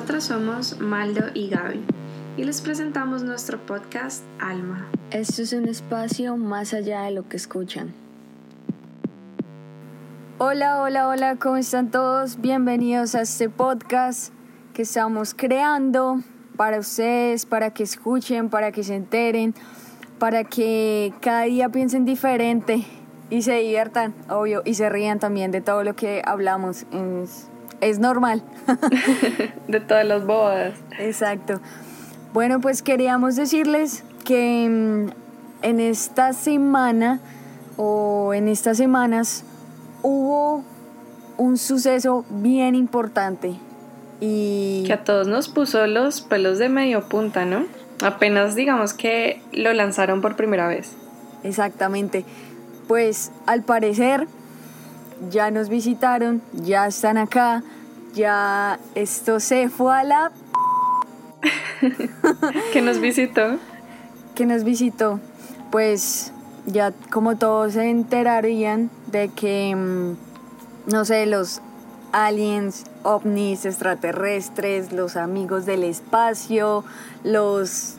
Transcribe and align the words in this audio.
Nosotras 0.00 0.24
somos 0.24 0.80
Maldo 0.80 1.26
y 1.34 1.50
Gaby 1.50 1.84
y 2.38 2.44
les 2.44 2.62
presentamos 2.62 3.22
nuestro 3.22 3.58
podcast 3.58 4.24
Alma. 4.40 4.88
Esto 5.10 5.42
es 5.42 5.52
un 5.52 5.68
espacio 5.68 6.38
más 6.38 6.72
allá 6.72 7.02
de 7.02 7.10
lo 7.10 7.28
que 7.28 7.36
escuchan. 7.36 7.92
Hola, 10.38 10.80
hola, 10.80 11.06
hola, 11.06 11.36
¿cómo 11.36 11.58
están 11.58 11.90
todos? 11.90 12.40
Bienvenidos 12.40 13.14
a 13.14 13.20
este 13.20 13.50
podcast 13.50 14.32
que 14.72 14.82
estamos 14.82 15.34
creando 15.34 16.22
para 16.56 16.78
ustedes, 16.78 17.44
para 17.44 17.74
que 17.74 17.82
escuchen, 17.82 18.48
para 18.48 18.72
que 18.72 18.82
se 18.82 18.94
enteren, 18.94 19.54
para 20.18 20.44
que 20.44 21.12
cada 21.20 21.42
día 21.42 21.68
piensen 21.68 22.06
diferente 22.06 22.86
y 23.28 23.42
se 23.42 23.52
diviertan, 23.56 24.14
obvio, 24.30 24.62
y 24.64 24.72
se 24.72 24.88
rían 24.88 25.18
también 25.18 25.50
de 25.50 25.60
todo 25.60 25.84
lo 25.84 25.94
que 25.94 26.22
hablamos. 26.24 26.86
Es, 26.90 27.49
es 27.80 27.98
normal. 27.98 28.42
de 29.68 29.80
todas 29.80 30.06
las 30.06 30.26
bodas. 30.26 30.74
Exacto. 30.98 31.60
Bueno, 32.32 32.60
pues 32.60 32.82
queríamos 32.82 33.36
decirles 33.36 34.04
que 34.24 34.68
mm, 34.68 35.64
en 35.64 35.80
esta 35.80 36.32
semana 36.32 37.20
o 37.76 38.34
en 38.34 38.48
estas 38.48 38.76
semanas 38.76 39.44
hubo 40.02 40.64
un 41.36 41.56
suceso 41.56 42.24
bien 42.28 42.74
importante 42.74 43.56
y... 44.20 44.84
Que 44.86 44.92
a 44.92 45.04
todos 45.04 45.26
nos 45.26 45.48
puso 45.48 45.86
los 45.86 46.20
pelos 46.20 46.58
de 46.58 46.68
medio 46.68 47.08
punta, 47.08 47.44
¿no? 47.44 47.64
Apenas 48.02 48.54
digamos 48.54 48.94
que 48.94 49.42
lo 49.52 49.72
lanzaron 49.72 50.20
por 50.20 50.36
primera 50.36 50.68
vez. 50.68 50.92
Exactamente. 51.42 52.24
Pues 52.86 53.32
al 53.46 53.62
parecer 53.62 54.26
ya 55.28 55.50
nos 55.50 55.68
visitaron, 55.68 56.40
ya 56.52 56.86
están 56.86 57.18
acá, 57.18 57.62
ya 58.14 58.78
esto 58.94 59.40
se 59.40 59.68
fue 59.68 59.94
a 59.94 60.04
la... 60.04 60.32
que 62.72 62.82
nos 62.82 63.00
visitó. 63.00 63.58
Que 64.34 64.46
nos 64.46 64.64
visitó. 64.64 65.20
Pues 65.70 66.32
ya 66.66 66.92
como 67.10 67.36
todos 67.36 67.74
se 67.74 67.90
enterarían 67.90 68.90
de 69.06 69.28
que, 69.28 69.74
mm, 69.74 70.90
no 70.90 71.04
sé, 71.04 71.26
los 71.26 71.60
aliens, 72.12 72.84
ovnis, 73.02 73.64
extraterrestres, 73.64 74.92
los 74.92 75.16
amigos 75.16 75.66
del 75.66 75.84
espacio, 75.84 76.84
los, 77.24 77.96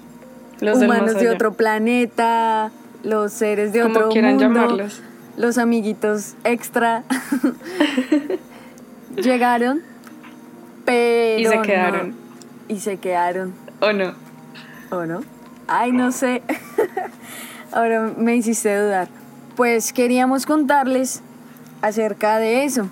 humanos 0.61 1.15
de 1.15 1.29
otro 1.29 1.53
planeta, 1.53 2.71
los 3.03 3.31
seres 3.33 3.73
de 3.73 3.83
otro 3.83 4.09
mundo, 4.09 4.87
los 5.37 5.57
amiguitos 5.57 6.35
extra, 6.43 7.03
llegaron, 9.15 9.81
pero 10.85 11.39
y 11.39 11.45
se 11.45 11.61
quedaron. 11.61 12.15
y 12.67 12.79
se 12.79 12.97
quedaron. 12.97 13.53
¿O 13.79 13.93
no? 13.93 14.13
¿O 14.91 15.05
no? 15.05 15.21
Ay, 15.67 15.91
no 15.91 16.11
sé. 16.11 16.41
Ahora 17.71 18.13
me 18.17 18.35
hiciste 18.35 18.75
dudar. 18.75 19.07
Pues 19.55 19.93
queríamos 19.93 20.45
contarles 20.45 21.21
acerca 21.81 22.37
de 22.37 22.63
eso, 22.63 22.89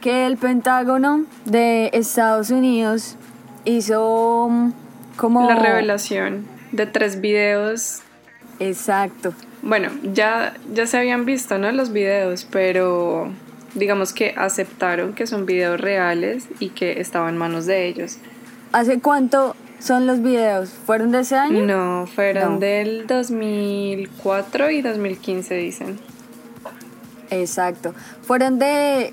que 0.00 0.26
el 0.26 0.36
Pentágono 0.36 1.24
de 1.44 1.90
Estados 1.92 2.50
Unidos 2.50 3.16
hizo 3.64 4.48
mm, 4.50 4.72
como... 5.16 5.48
La 5.48 5.56
revelación 5.56 6.46
de 6.72 6.86
tres 6.86 7.20
videos. 7.20 8.00
Exacto. 8.58 9.34
Bueno, 9.62 9.90
ya, 10.02 10.54
ya 10.72 10.86
se 10.86 10.98
habían 10.98 11.24
visto, 11.24 11.58
¿no? 11.58 11.70
Los 11.72 11.92
videos, 11.92 12.46
pero 12.50 13.30
digamos 13.74 14.12
que 14.12 14.34
aceptaron 14.36 15.12
que 15.12 15.26
son 15.26 15.46
videos 15.46 15.80
reales 15.80 16.48
y 16.58 16.70
que 16.70 17.00
estaban 17.00 17.34
en 17.34 17.38
manos 17.38 17.66
de 17.66 17.86
ellos. 17.86 18.18
¿Hace 18.72 19.00
cuánto 19.00 19.54
son 19.78 20.06
los 20.06 20.22
videos? 20.22 20.70
¿Fueron 20.70 21.10
de 21.10 21.20
ese 21.20 21.36
año? 21.36 21.64
No, 21.66 22.06
fueron 22.06 22.60
del 22.60 23.06
2004 23.06 24.70
y 24.70 24.82
2015, 24.82 25.54
dicen. 25.54 25.98
Exacto. 27.30 27.94
Fueron 28.22 28.58
de 28.58 29.12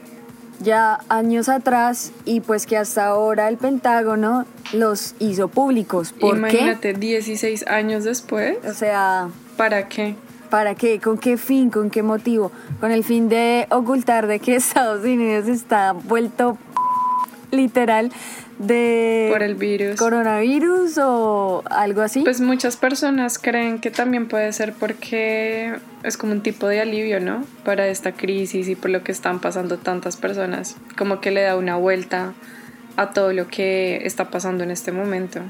ya 0.59 1.00
años 1.09 1.50
atrás 1.50 2.11
y 2.25 2.41
pues 2.41 2.66
que 2.66 2.77
hasta 2.77 3.05
ahora 3.05 3.47
el 3.47 3.57
Pentágono 3.57 4.45
los 4.73 5.16
hizo 5.19 5.47
públicos. 5.47 6.13
¿Por 6.13 6.38
Imagínate, 6.38 6.94
16 6.94 7.67
años 7.67 8.03
después. 8.03 8.57
O 8.66 8.73
sea... 8.73 9.29
¿Para 9.55 9.88
qué? 9.88 10.16
¿Para 10.49 10.75
qué? 10.75 10.99
¿Con 10.99 11.17
qué 11.17 11.37
fin? 11.37 11.69
¿Con 11.69 11.89
qué 11.89 12.03
motivo? 12.03 12.51
Con 12.79 12.91
el 12.91 13.03
fin 13.03 13.29
de 13.29 13.67
ocultar 13.69 14.27
de 14.27 14.39
que 14.39 14.55
Estados 14.57 15.03
Unidos 15.03 15.47
está 15.47 15.93
vuelto 15.93 16.57
literal 17.51 18.11
de 18.59 19.29
por 19.31 19.43
el 19.43 19.55
virus 19.55 19.97
coronavirus 19.97 20.97
o 20.97 21.63
algo 21.69 22.01
así 22.01 22.21
pues 22.21 22.41
muchas 22.41 22.75
personas 22.75 23.37
creen 23.37 23.79
que 23.79 23.91
también 23.91 24.27
puede 24.27 24.51
ser 24.51 24.73
porque 24.73 25.75
es 26.03 26.17
como 26.17 26.31
un 26.33 26.41
tipo 26.41 26.67
de 26.67 26.81
alivio 26.81 27.19
no 27.19 27.45
para 27.63 27.87
esta 27.87 28.13
crisis 28.13 28.67
y 28.67 28.75
por 28.75 28.89
lo 28.89 29.03
que 29.03 29.11
están 29.11 29.39
pasando 29.39 29.77
tantas 29.77 30.17
personas 30.17 30.75
como 30.97 31.21
que 31.21 31.29
le 31.29 31.43
da 31.43 31.55
una 31.55 31.75
vuelta 31.75 32.33
a 32.95 33.11
todo 33.11 33.31
lo 33.31 33.47
que 33.47 33.97
está 34.05 34.31
pasando 34.31 34.63
en 34.63 34.71
este 34.71 34.91
momento 34.91 35.41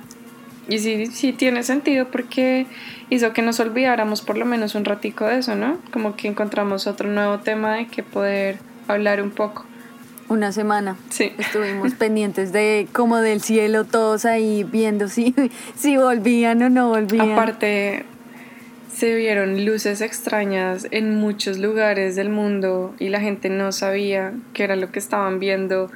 y 0.67 0.79
sí, 0.79 1.05
sí 1.07 1.31
tiene 1.31 1.63
sentido 1.63 2.09
porque 2.11 2.67
hizo 3.09 3.33
que 3.33 3.41
nos 3.41 3.59
olvidáramos 3.59 4.21
por 4.21 4.37
lo 4.37 4.45
menos 4.45 4.75
un 4.75 4.85
ratico 4.85 5.25
de 5.25 5.39
eso, 5.39 5.55
¿no? 5.55 5.77
Como 5.91 6.15
que 6.15 6.27
encontramos 6.27 6.87
otro 6.87 7.09
nuevo 7.09 7.39
tema 7.39 7.75
de 7.75 7.87
que 7.87 8.03
poder 8.03 8.57
hablar 8.87 9.21
un 9.21 9.31
poco. 9.31 9.65
Una 10.29 10.51
semana. 10.51 10.97
Sí. 11.09 11.31
Estuvimos 11.37 11.93
pendientes 11.97 12.51
de 12.51 12.87
como 12.91 13.17
del 13.17 13.41
cielo, 13.41 13.85
todos 13.85 14.25
ahí 14.25 14.63
viendo 14.63 15.07
si, 15.07 15.33
si 15.75 15.97
volvían 15.97 16.61
o 16.63 16.69
no 16.69 16.89
volvían. 16.89 17.31
Aparte, 17.31 18.05
se 18.93 19.15
vieron 19.15 19.65
luces 19.65 20.01
extrañas 20.01 20.87
en 20.91 21.15
muchos 21.15 21.59
lugares 21.59 22.15
del 22.15 22.29
mundo 22.29 22.93
y 22.99 23.09
la 23.09 23.21
gente 23.21 23.49
no 23.49 23.71
sabía 23.71 24.33
qué 24.53 24.63
era 24.65 24.75
lo 24.75 24.91
que 24.91 24.99
estaban 24.99 25.39
viendo. 25.39 25.89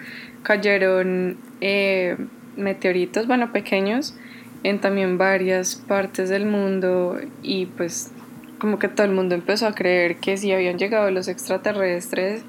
Cayeron 0.44 1.38
eh, 1.60 2.16
meteoritos, 2.56 3.28
bueno, 3.28 3.52
pequeños 3.52 4.16
en 4.64 4.80
también 4.80 5.18
varias 5.18 5.76
partes 5.76 6.30
del 6.30 6.46
mundo 6.46 7.20
y 7.42 7.66
pues 7.66 8.12
como 8.60 8.78
que 8.78 8.88
todo 8.88 9.06
el 9.06 9.14
mundo 9.14 9.34
empezó 9.34 9.66
a 9.66 9.74
creer 9.74 10.18
que 10.18 10.38
sí 10.38 10.52
habían 10.52 10.78
llegado 10.78 11.10
los 11.10 11.28
extraterrestres 11.28 12.44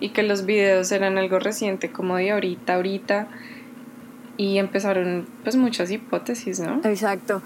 y 0.00 0.10
que 0.10 0.22
los 0.22 0.46
videos 0.46 0.90
eran 0.92 1.18
algo 1.18 1.38
reciente 1.38 1.90
como 1.90 2.16
de 2.16 2.30
ahorita, 2.30 2.76
ahorita 2.76 3.28
y 4.38 4.58
empezaron 4.58 5.26
pues 5.42 5.56
muchas 5.56 5.90
hipótesis, 5.90 6.60
¿no? 6.60 6.80
Exacto. 6.84 7.42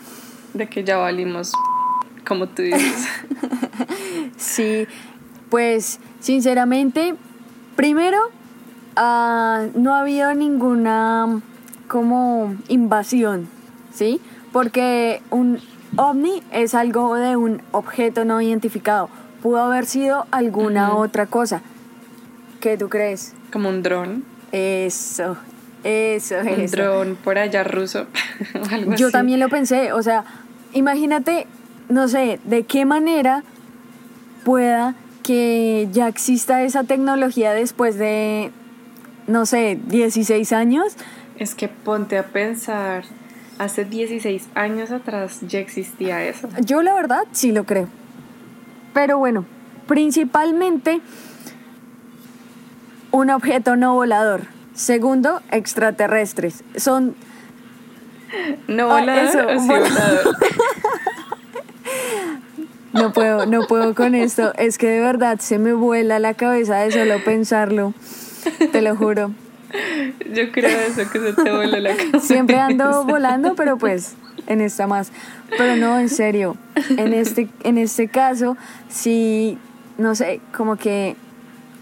De 0.54 0.68
que 0.68 0.84
ya 0.84 0.98
valimos 0.98 1.52
como 2.26 2.48
tú 2.48 2.62
dices. 2.62 3.08
sí, 4.36 4.86
pues 5.50 5.98
sinceramente, 6.20 7.14
primero, 7.74 8.18
uh, 8.96 9.66
no 9.74 9.94
ha 9.94 10.02
habido 10.02 10.32
ninguna 10.34 11.40
como 11.88 12.54
invasión 12.68 13.48
¿sí? 13.92 14.20
Porque 14.52 15.22
un 15.30 15.60
ovni 15.96 16.42
es 16.50 16.74
algo 16.74 17.14
de 17.16 17.36
un 17.36 17.62
objeto 17.72 18.24
no 18.24 18.40
identificado. 18.40 19.08
Pudo 19.42 19.58
haber 19.58 19.86
sido 19.86 20.26
alguna 20.30 20.94
otra 20.94 21.26
cosa. 21.26 21.62
¿Qué 22.60 22.78
tú 22.78 22.88
crees? 22.88 23.34
Como 23.52 23.68
un 23.68 23.82
dron. 23.82 24.24
Eso, 24.52 25.36
eso, 25.82 26.36
un 26.40 26.66
dron 26.66 27.16
por 27.16 27.38
allá 27.38 27.64
ruso. 27.64 28.06
Yo 28.96 29.10
también 29.10 29.40
lo 29.40 29.48
pensé, 29.48 29.92
o 29.92 30.02
sea, 30.02 30.24
imagínate, 30.72 31.46
no 31.88 32.06
sé, 32.08 32.38
de 32.44 32.64
qué 32.64 32.84
manera 32.84 33.42
pueda 34.44 34.94
que 35.22 35.88
ya 35.92 36.08
exista 36.08 36.62
esa 36.62 36.84
tecnología 36.84 37.52
después 37.52 37.96
de, 37.96 38.50
no 39.26 39.46
sé, 39.46 39.78
16 39.86 40.52
años. 40.52 40.96
Es 41.38 41.54
que 41.54 41.68
ponte 41.68 42.18
a 42.18 42.26
pensar, 42.26 43.04
hace 43.62 43.84
16 43.84 44.48
años 44.54 44.90
atrás 44.90 45.40
ya 45.42 45.58
existía 45.58 46.24
eso. 46.24 46.48
Yo 46.64 46.82
la 46.82 46.94
verdad 46.94 47.22
sí 47.32 47.52
lo 47.52 47.64
creo. 47.64 47.88
Pero 48.92 49.18
bueno, 49.18 49.44
principalmente 49.86 51.00
un 53.10 53.30
objeto 53.30 53.76
no 53.76 53.94
volador. 53.94 54.42
Segundo, 54.74 55.40
extraterrestres. 55.50 56.64
Son... 56.76 57.14
No 58.66 58.90
ah, 58.90 59.00
volador, 59.00 59.56
volador. 59.66 60.36
No 62.92 63.12
puedo, 63.12 63.46
no 63.46 63.66
puedo 63.66 63.94
con 63.94 64.14
esto. 64.14 64.52
Es 64.58 64.78
que 64.78 64.88
de 64.88 65.00
verdad 65.00 65.38
se 65.40 65.58
me 65.58 65.72
vuela 65.72 66.18
la 66.18 66.34
cabeza 66.34 66.78
de 66.78 66.90
solo 66.90 67.22
pensarlo. 67.24 67.94
Te 68.72 68.82
lo 68.82 68.96
juro. 68.96 69.32
Yo 70.34 70.52
creo 70.52 70.78
eso, 70.80 71.10
que 71.10 71.18
se 71.18 71.32
te 71.32 71.50
vuela 71.50 71.80
la 71.80 71.96
cabeza. 71.96 72.20
Siempre 72.20 72.58
ando 72.58 73.04
volando, 73.04 73.54
pero 73.54 73.76
pues 73.78 74.14
en 74.46 74.60
esta 74.60 74.86
más. 74.86 75.12
Pero 75.56 75.76
no, 75.76 75.98
en 75.98 76.08
serio, 76.08 76.56
en 76.90 77.12
este, 77.12 77.48
en 77.64 77.78
este 77.78 78.08
caso, 78.08 78.56
sí, 78.88 79.58
no 79.98 80.14
sé, 80.14 80.40
como 80.56 80.76
que 80.76 81.16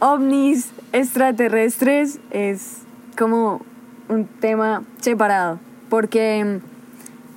ovnis 0.01 0.71
extraterrestres 0.93 2.19
es 2.31 2.79
como 3.17 3.65
un 4.09 4.27
tema 4.27 4.83
separado. 5.01 5.59
porque 5.89 6.61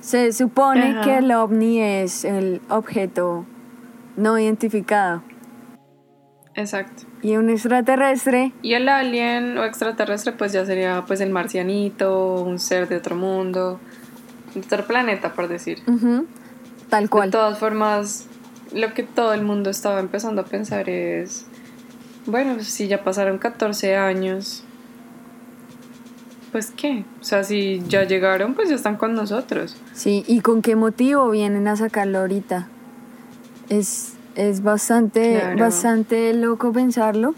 se 0.00 0.32
supone 0.32 1.00
que 1.02 1.18
el 1.18 1.32
ovni 1.32 1.80
es 1.80 2.24
el 2.24 2.60
objeto 2.68 3.46
no 4.16 4.38
identificado. 4.38 5.22
Exacto. 6.54 7.04
Y 7.22 7.36
un 7.36 7.50
extraterrestre. 7.50 8.52
Y 8.62 8.74
el 8.74 8.88
alien 8.88 9.58
o 9.58 9.64
extraterrestre 9.64 10.32
pues 10.32 10.52
ya 10.52 10.64
sería 10.64 11.04
pues 11.06 11.20
el 11.20 11.30
marcianito, 11.30 12.42
un 12.42 12.58
ser 12.58 12.88
de 12.88 12.96
otro 12.96 13.16
mundo, 13.16 13.80
de 14.54 14.60
otro 14.60 14.86
planeta 14.86 15.32
por 15.32 15.48
decir. 15.48 15.78
Tal 16.88 17.10
cual. 17.10 17.30
De 17.30 17.32
todas 17.32 17.58
formas, 17.58 18.28
lo 18.72 18.94
que 18.94 19.02
todo 19.02 19.34
el 19.34 19.42
mundo 19.42 19.70
estaba 19.70 20.00
empezando 20.00 20.42
a 20.42 20.44
pensar 20.44 20.88
es, 20.88 21.46
bueno, 22.26 22.62
si 22.62 22.88
ya 22.88 23.02
pasaron 23.02 23.38
14 23.38 23.96
años, 23.96 24.64
pues 26.52 26.70
qué, 26.70 27.04
o 27.20 27.24
sea, 27.24 27.42
si 27.42 27.82
ya 27.88 28.04
llegaron, 28.04 28.54
pues 28.54 28.68
ya 28.68 28.76
están 28.76 28.96
con 28.96 29.14
nosotros. 29.14 29.76
Sí, 29.92 30.24
¿y 30.28 30.40
con 30.40 30.62
qué 30.62 30.76
motivo 30.76 31.28
vienen 31.30 31.66
a 31.66 31.74
sacarlo 31.74 32.20
ahorita? 32.20 32.68
Es, 33.68 34.14
es 34.34 34.62
bastante, 34.62 35.54
bastante 35.58 36.34
loco 36.34 36.72
pensarlo, 36.72 37.34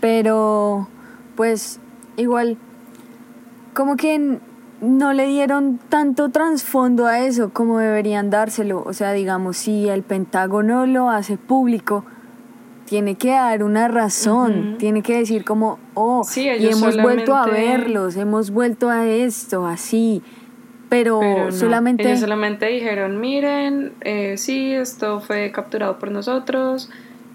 pero 0.00 0.88
pues 1.36 1.80
igual, 2.16 2.56
como 3.74 3.96
que 3.96 4.38
no 4.80 5.12
le 5.12 5.26
dieron 5.26 5.78
tanto 5.88 6.30
trasfondo 6.30 7.06
a 7.06 7.20
eso 7.20 7.50
como 7.50 7.78
deberían 7.78 8.30
dárselo. 8.30 8.82
O 8.84 8.92
sea, 8.92 9.12
digamos, 9.12 9.56
si 9.56 9.88
el 9.88 10.02
Pentágono 10.02 10.86
lo 10.86 11.10
hace 11.10 11.36
público, 11.36 12.04
tiene 12.84 13.16
que 13.16 13.30
dar 13.30 13.62
una 13.62 13.88
razón, 13.88 14.76
tiene 14.78 15.02
que 15.02 15.18
decir 15.18 15.44
como, 15.44 15.78
oh, 15.94 16.22
y 16.36 16.66
hemos 16.66 17.00
vuelto 17.00 17.34
a 17.34 17.46
verlos, 17.46 18.16
hemos 18.16 18.50
vuelto 18.50 18.88
a 18.88 19.06
esto, 19.06 19.66
así. 19.66 20.22
Pero, 20.88 21.50
solamente... 21.52 22.04
Ellos 22.04 22.20
solamente 22.20 22.66
dijeron, 22.66 23.20
miren, 23.20 23.92
eh, 24.00 24.36
sí, 24.38 24.72
esto 24.72 25.20
fue 25.20 25.52
capturado 25.52 25.98
por 25.98 26.10
nosotros 26.10 26.90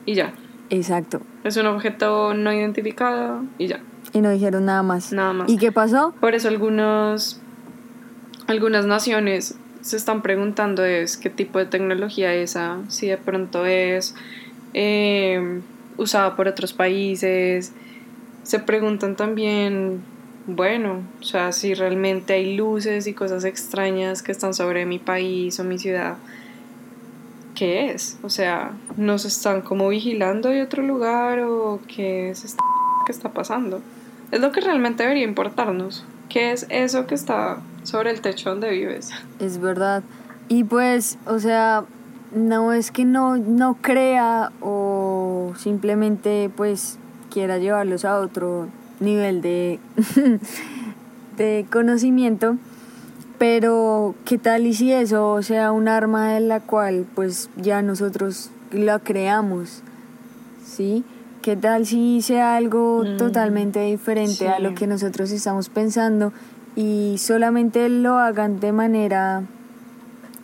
y 0.06 0.16
ya. 0.16 0.34
Exacto. 0.70 1.22
Es 1.44 1.58
un 1.58 1.68
objeto 1.68 2.34
no 2.34 2.52
identificado 2.52 3.44
y 3.60 3.68
ya. 3.68 3.80
Y 4.12 4.22
no 4.22 4.32
dijeron 4.32 4.66
nada 4.66 4.82
más. 4.82 5.12
Nada 5.12 5.34
más. 5.34 5.50
¿Y 5.50 5.58
qué 5.58 5.72
pasó? 5.72 6.14
Por 6.20 6.34
eso 6.34 6.48
algunos, 6.48 7.40
algunas 8.48 8.86
naciones 8.86 9.56
se 9.82 9.98
están 9.98 10.22
preguntando 10.22 10.86
es 10.86 11.18
qué 11.18 11.30
tipo 11.30 11.60
de 11.60 11.66
tecnología 11.66 12.34
es 12.34 12.52
esa, 12.52 12.78
si 12.88 13.08
de 13.08 13.18
pronto 13.18 13.66
es 13.66 14.16
eh, 14.74 15.62
usada 15.98 16.36
por 16.36 16.48
otros 16.48 16.74
países. 16.74 17.74
Se 18.44 18.60
preguntan 18.60 19.16
también, 19.16 20.02
bueno, 20.46 21.02
o 21.22 21.24
sea, 21.24 21.52
si 21.52 21.74
realmente 21.74 22.34
hay 22.34 22.56
luces 22.56 23.08
y 23.08 23.14
cosas 23.14 23.46
extrañas 23.46 24.22
que 24.22 24.32
están 24.32 24.54
sobre 24.54 24.86
mi 24.86 25.00
país 25.00 25.60
o 25.60 25.64
mi 25.64 25.78
ciudad. 25.80 26.18
¿Qué 27.56 27.92
es? 27.92 28.18
O 28.24 28.30
sea, 28.30 28.72
¿nos 28.98 29.26
están 29.26 29.62
como 29.62 29.88
vigilando 29.90 30.50
de 30.50 30.62
otro 30.62 30.84
lugar 30.84 31.40
o 31.40 31.80
qué 31.88 32.32
es 32.32 32.56
qué 33.06 33.12
está 33.12 33.30
pasando? 33.30 33.82
Es 34.32 34.42
lo 34.42 34.52
que 34.52 34.62
realmente 34.62 35.04
debería 35.04 35.24
importarnos. 35.24 36.06
¿Qué 36.28 36.52
es 36.52 36.66
eso 36.70 37.06
que 37.06 37.16
está 37.16 37.60
sobre 37.84 38.10
el 38.10 38.22
techo 38.22 38.50
donde 38.50 38.70
vives? 38.70 39.12
Es 39.40 39.60
verdad. 39.60 40.04
Y 40.50 40.66
pues, 40.66 41.18
o 41.26 41.40
sea, 41.40 41.86
no 42.34 42.74
es 42.74 42.92
que 42.92 43.06
no, 43.06 43.38
no 43.38 43.78
crea 43.80 44.52
o 44.60 45.54
simplemente 45.58 46.50
pues 46.56 46.98
quiera 47.32 47.60
llevarlos 47.60 48.04
a 48.04 48.20
otro 48.20 48.68
nivel 49.04 49.42
de, 49.42 49.80
de 51.38 51.66
conocimiento, 51.72 52.58
pero 53.38 54.16
qué 54.26 54.38
tal 54.38 54.66
y 54.66 54.74
si 54.74 54.92
eso 54.92 55.42
sea 55.44 55.72
un 55.72 55.88
arma 55.88 56.34
de 56.34 56.40
la 56.40 56.60
cual 56.60 57.06
pues 57.14 57.50
ya 57.58 57.82
nosotros 57.82 58.50
la 58.72 59.00
creamos, 59.00 59.84
¿sí? 60.66 61.04
¿Qué 61.42 61.58
tal 61.58 61.86
si 61.86 62.22
sea 62.22 62.56
algo 62.56 63.04
mm, 63.04 63.18
totalmente 63.18 63.82
diferente 63.82 64.48
a 64.48 64.60
lo 64.60 64.74
que 64.76 64.88
nosotros 64.88 65.30
estamos 65.32 65.68
pensando 65.68 66.32
y 66.76 67.16
solamente 67.18 67.90
lo 67.90 68.18
hagan 68.18 68.60
de 68.60 68.72
manera 68.72 69.44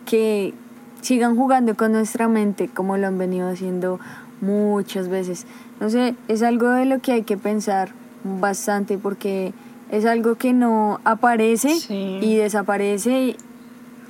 que 0.04 0.52
sigan 1.00 1.36
jugando 1.36 1.74
con 1.74 1.92
nuestra 1.92 2.28
mente 2.28 2.68
como 2.68 2.98
lo 2.98 3.06
han 3.06 3.16
venido 3.16 3.48
haciendo 3.48 3.98
muchas 4.42 5.08
veces? 5.08 5.46
No 5.80 5.88
sé, 5.88 6.14
es 6.28 6.42
algo 6.42 6.68
de 6.68 6.84
lo 6.84 7.00
que 7.00 7.12
hay 7.12 7.22
que 7.22 7.38
pensar 7.38 7.92
bastante 8.24 8.98
porque 8.98 9.52
es 9.90 10.04
algo 10.06 10.36
que 10.36 10.52
no 10.52 11.00
aparece 11.04 11.72
y 11.88 12.36
desaparece 12.36 13.36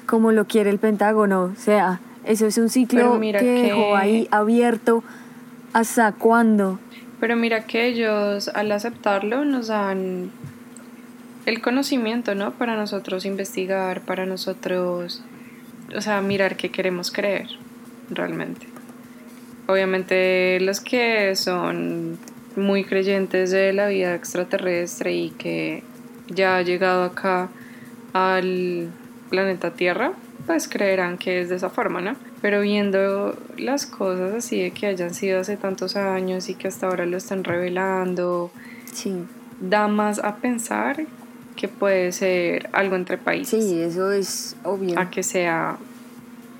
como 0.07 0.33
lo 0.33 0.47
quiere 0.47 0.71
el 0.71 0.79
Pentágono. 0.79 1.45
O 1.45 1.57
sea, 1.57 2.01
eso 2.25 2.47
es 2.47 2.59
un 2.59 2.69
ciclo 2.69 3.19
que, 3.21 3.33
que 3.33 3.63
dejó 3.63 3.97
ahí 3.97 4.29
abierto 4.31 5.03
¿Hasta 5.73 6.13
cuándo? 6.13 6.81
Pero 7.21 7.37
mira 7.37 7.67
que 7.67 7.87
ellos 7.87 8.49
al 8.49 8.73
aceptarlo 8.73 9.45
nos 9.45 9.69
dan 9.69 10.31
el 11.47 11.61
conocimiento, 11.61 12.35
¿no? 12.35 12.53
Para 12.53 12.77
nosotros 12.77 13.25
investigar, 13.25 14.01
para 14.01 14.27
nosotros, 14.27 15.23
o 15.95 16.01
sea, 16.01 16.21
mirar 16.23 16.57
qué 16.57 16.71
queremos 16.71 17.13
creer 17.13 17.49
realmente. 18.11 18.67
Obviamente 19.69 20.59
los 20.61 20.81
que 20.81 21.37
son 21.37 22.19
muy 22.57 22.85
creyentes 22.85 23.51
de 23.51 23.73
la 23.73 23.89
vida 23.89 24.15
extraterrestre 24.15 25.13
y 25.13 25.31
que 25.31 25.83
ya 26.29 26.57
ha 26.57 26.63
llegado 26.63 27.05
acá 27.05 27.49
al 28.13 28.89
planeta 29.29 29.73
Tierra, 29.73 30.13
pues 30.47 30.69
creerán 30.69 31.19
que 31.19 31.41
es 31.41 31.49
de 31.49 31.57
esa 31.57 31.71
forma, 31.71 32.01
¿no? 32.01 32.17
Pero 32.43 32.61
viendo 32.61 33.37
las 33.57 33.87
cosas 33.87 34.33
así 34.33 34.61
de 34.61 34.71
que 34.71 34.87
hayan 34.87 35.15
sido 35.15 35.41
hace 35.41 35.57
tantos 35.57 35.97
años 35.97 36.49
y 36.49 36.55
que 36.55 36.69
hasta 36.69 36.87
ahora 36.87 37.07
lo 37.07 37.17
están 37.17 37.45
revelando, 37.45 38.51
sí. 38.93 39.25
da 39.61 39.89
más 39.89 40.19
a 40.19 40.37
pensar 40.37 41.05
que 41.57 41.69
puede 41.69 42.13
ser 42.13 42.71
algo 42.73 42.97
entre 42.97 43.19
países. 43.19 43.65
Sí, 43.65 43.81
eso 43.81 44.11
es 44.11 44.57
obvio. 44.65 44.99
A 44.99 45.11
que 45.11 45.23
sea, 45.23 45.77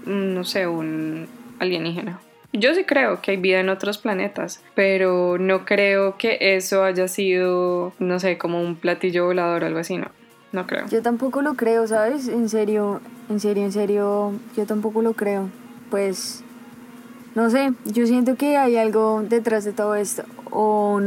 mm, 0.05 0.35
no 0.35 0.45
sé, 0.45 0.67
un 0.67 1.27
alienígena. 1.59 2.21
Yo 2.53 2.75
sí 2.75 2.85
creo 2.85 3.23
que 3.23 3.33
hay 3.33 3.37
vida 3.37 3.61
en 3.61 3.69
otros 3.69 3.99
planetas, 3.99 4.63
pero 4.75 5.39
no 5.39 5.65
creo 5.65 6.17
que 6.19 6.57
eso 6.57 6.83
haya 6.83 7.07
sido, 7.09 7.93
no 7.99 8.19
sé, 8.19 8.39
como 8.39 8.61
un 8.61 8.77
platillo 8.77 9.27
volador 9.27 9.63
o 9.63 9.67
algo 9.67 9.79
así, 9.79 9.97
no. 9.97 10.09
No 10.53 10.67
creo. 10.67 10.89
Yo 10.89 11.01
tampoco 11.01 11.43
lo 11.43 11.55
creo, 11.55 11.87
¿sabes? 11.87 12.27
En 12.27 12.49
serio, 12.49 13.01
en 13.29 13.39
serio, 13.39 13.65
en 13.65 13.71
serio, 13.71 14.33
yo 14.57 14.67
tampoco 14.67 15.01
lo 15.01 15.13
creo 15.13 15.49
pues, 15.91 16.43
no 17.35 17.51
sé, 17.51 17.73
yo 17.85 18.07
siento 18.07 18.37
que 18.37 18.57
hay 18.57 18.77
algo 18.77 19.23
detrás 19.29 19.65
de 19.65 19.73
todo 19.73 19.95
esto. 19.97 20.25
O, 20.53 21.01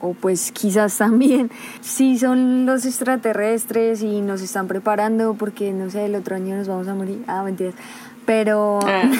o 0.00 0.14
pues 0.14 0.52
quizás 0.52 0.96
también 0.98 1.50
sí 1.80 2.18
son 2.18 2.66
los 2.66 2.86
extraterrestres 2.86 4.02
y 4.02 4.20
nos 4.20 4.42
están 4.42 4.68
preparando 4.68 5.34
porque, 5.34 5.72
no 5.72 5.90
sé, 5.90 6.04
el 6.04 6.14
otro 6.14 6.36
año 6.36 6.56
nos 6.56 6.68
vamos 6.68 6.86
a 6.86 6.94
morir. 6.94 7.24
Ah, 7.26 7.42
mentiras. 7.42 7.74
Pero... 8.26 8.80
Ah. 8.82 9.10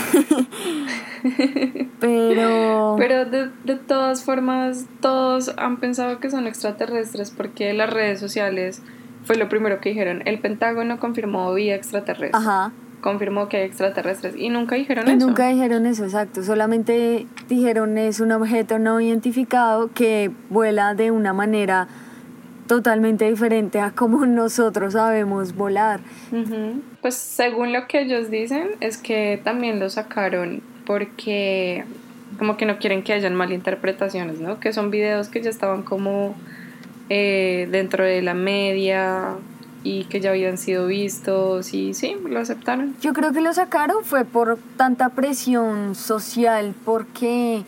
pero... 2.00 2.96
Pero 2.98 3.24
de, 3.24 3.50
de 3.64 3.76
todas 3.76 4.24
formas, 4.24 4.86
todos 5.00 5.52
han 5.56 5.78
pensado 5.78 6.20
que 6.20 6.30
son 6.30 6.46
extraterrestres 6.46 7.30
porque 7.30 7.72
las 7.72 7.90
redes 7.90 8.20
sociales 8.20 8.82
fue 9.24 9.36
lo 9.36 9.48
primero 9.48 9.80
que 9.80 9.88
dijeron. 9.90 10.22
El 10.26 10.40
Pentágono 10.40 10.98
confirmó 11.00 11.54
vida 11.54 11.74
extraterrestre. 11.74 12.38
Ajá 12.38 12.72
confirmó 13.06 13.48
que 13.48 13.58
hay 13.58 13.62
extraterrestres 13.62 14.34
y 14.36 14.48
nunca 14.48 14.74
dijeron 14.74 15.06
y 15.06 15.12
eso. 15.12 15.26
Nunca 15.26 15.46
dijeron 15.46 15.86
eso, 15.86 16.04
exacto. 16.04 16.42
Solamente 16.42 17.28
dijeron 17.48 17.98
es 17.98 18.18
un 18.18 18.32
objeto 18.32 18.80
no 18.80 19.00
identificado 19.00 19.92
que 19.92 20.32
vuela 20.50 20.94
de 20.94 21.12
una 21.12 21.32
manera 21.32 21.86
totalmente 22.66 23.28
diferente 23.28 23.80
a 23.80 23.90
como 23.90 24.26
nosotros 24.26 24.94
sabemos 24.94 25.54
volar. 25.54 26.00
Pues 27.00 27.14
según 27.14 27.72
lo 27.72 27.86
que 27.86 28.02
ellos 28.02 28.30
dicen 28.30 28.70
es 28.80 28.98
que 28.98 29.40
también 29.42 29.80
lo 29.80 29.88
sacaron 29.90 30.62
porque 30.84 31.84
como 32.38 32.56
que 32.56 32.66
no 32.66 32.78
quieren 32.78 33.02
que 33.02 33.12
hayan 33.12 33.34
malinterpretaciones, 33.34 34.40
¿no? 34.40 34.60
Que 34.60 34.72
son 34.72 34.90
videos 34.90 35.28
que 35.28 35.42
ya 35.42 35.50
estaban 35.50 35.82
como 35.82 36.34
eh, 37.08 37.68
dentro 37.70 38.04
de 38.04 38.22
la 38.22 38.34
media 38.34 39.36
y 39.82 40.04
que 40.04 40.20
ya 40.20 40.30
habían 40.30 40.58
sido 40.58 40.88
vistos 40.88 41.72
y 41.72 41.94
sí, 41.94 42.16
lo 42.28 42.40
aceptaron. 42.40 42.96
Yo 43.00 43.12
creo 43.12 43.32
que 43.32 43.40
lo 43.40 43.52
sacaron 43.54 44.04
fue 44.04 44.24
por 44.24 44.58
tanta 44.76 45.10
presión 45.10 45.94
social, 45.94 46.74
porque 46.84 47.62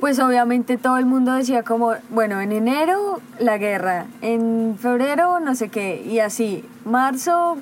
pues 0.00 0.18
obviamente 0.18 0.76
todo 0.76 0.98
el 0.98 1.06
mundo 1.06 1.32
decía 1.32 1.62
como, 1.62 1.92
bueno, 2.10 2.40
en 2.40 2.52
enero 2.52 3.20
la 3.38 3.58
guerra, 3.58 4.06
en 4.20 4.76
febrero 4.78 5.40
no 5.40 5.54
sé 5.54 5.68
qué, 5.68 6.02
y 6.02 6.20
así, 6.20 6.64
marzo 6.84 7.58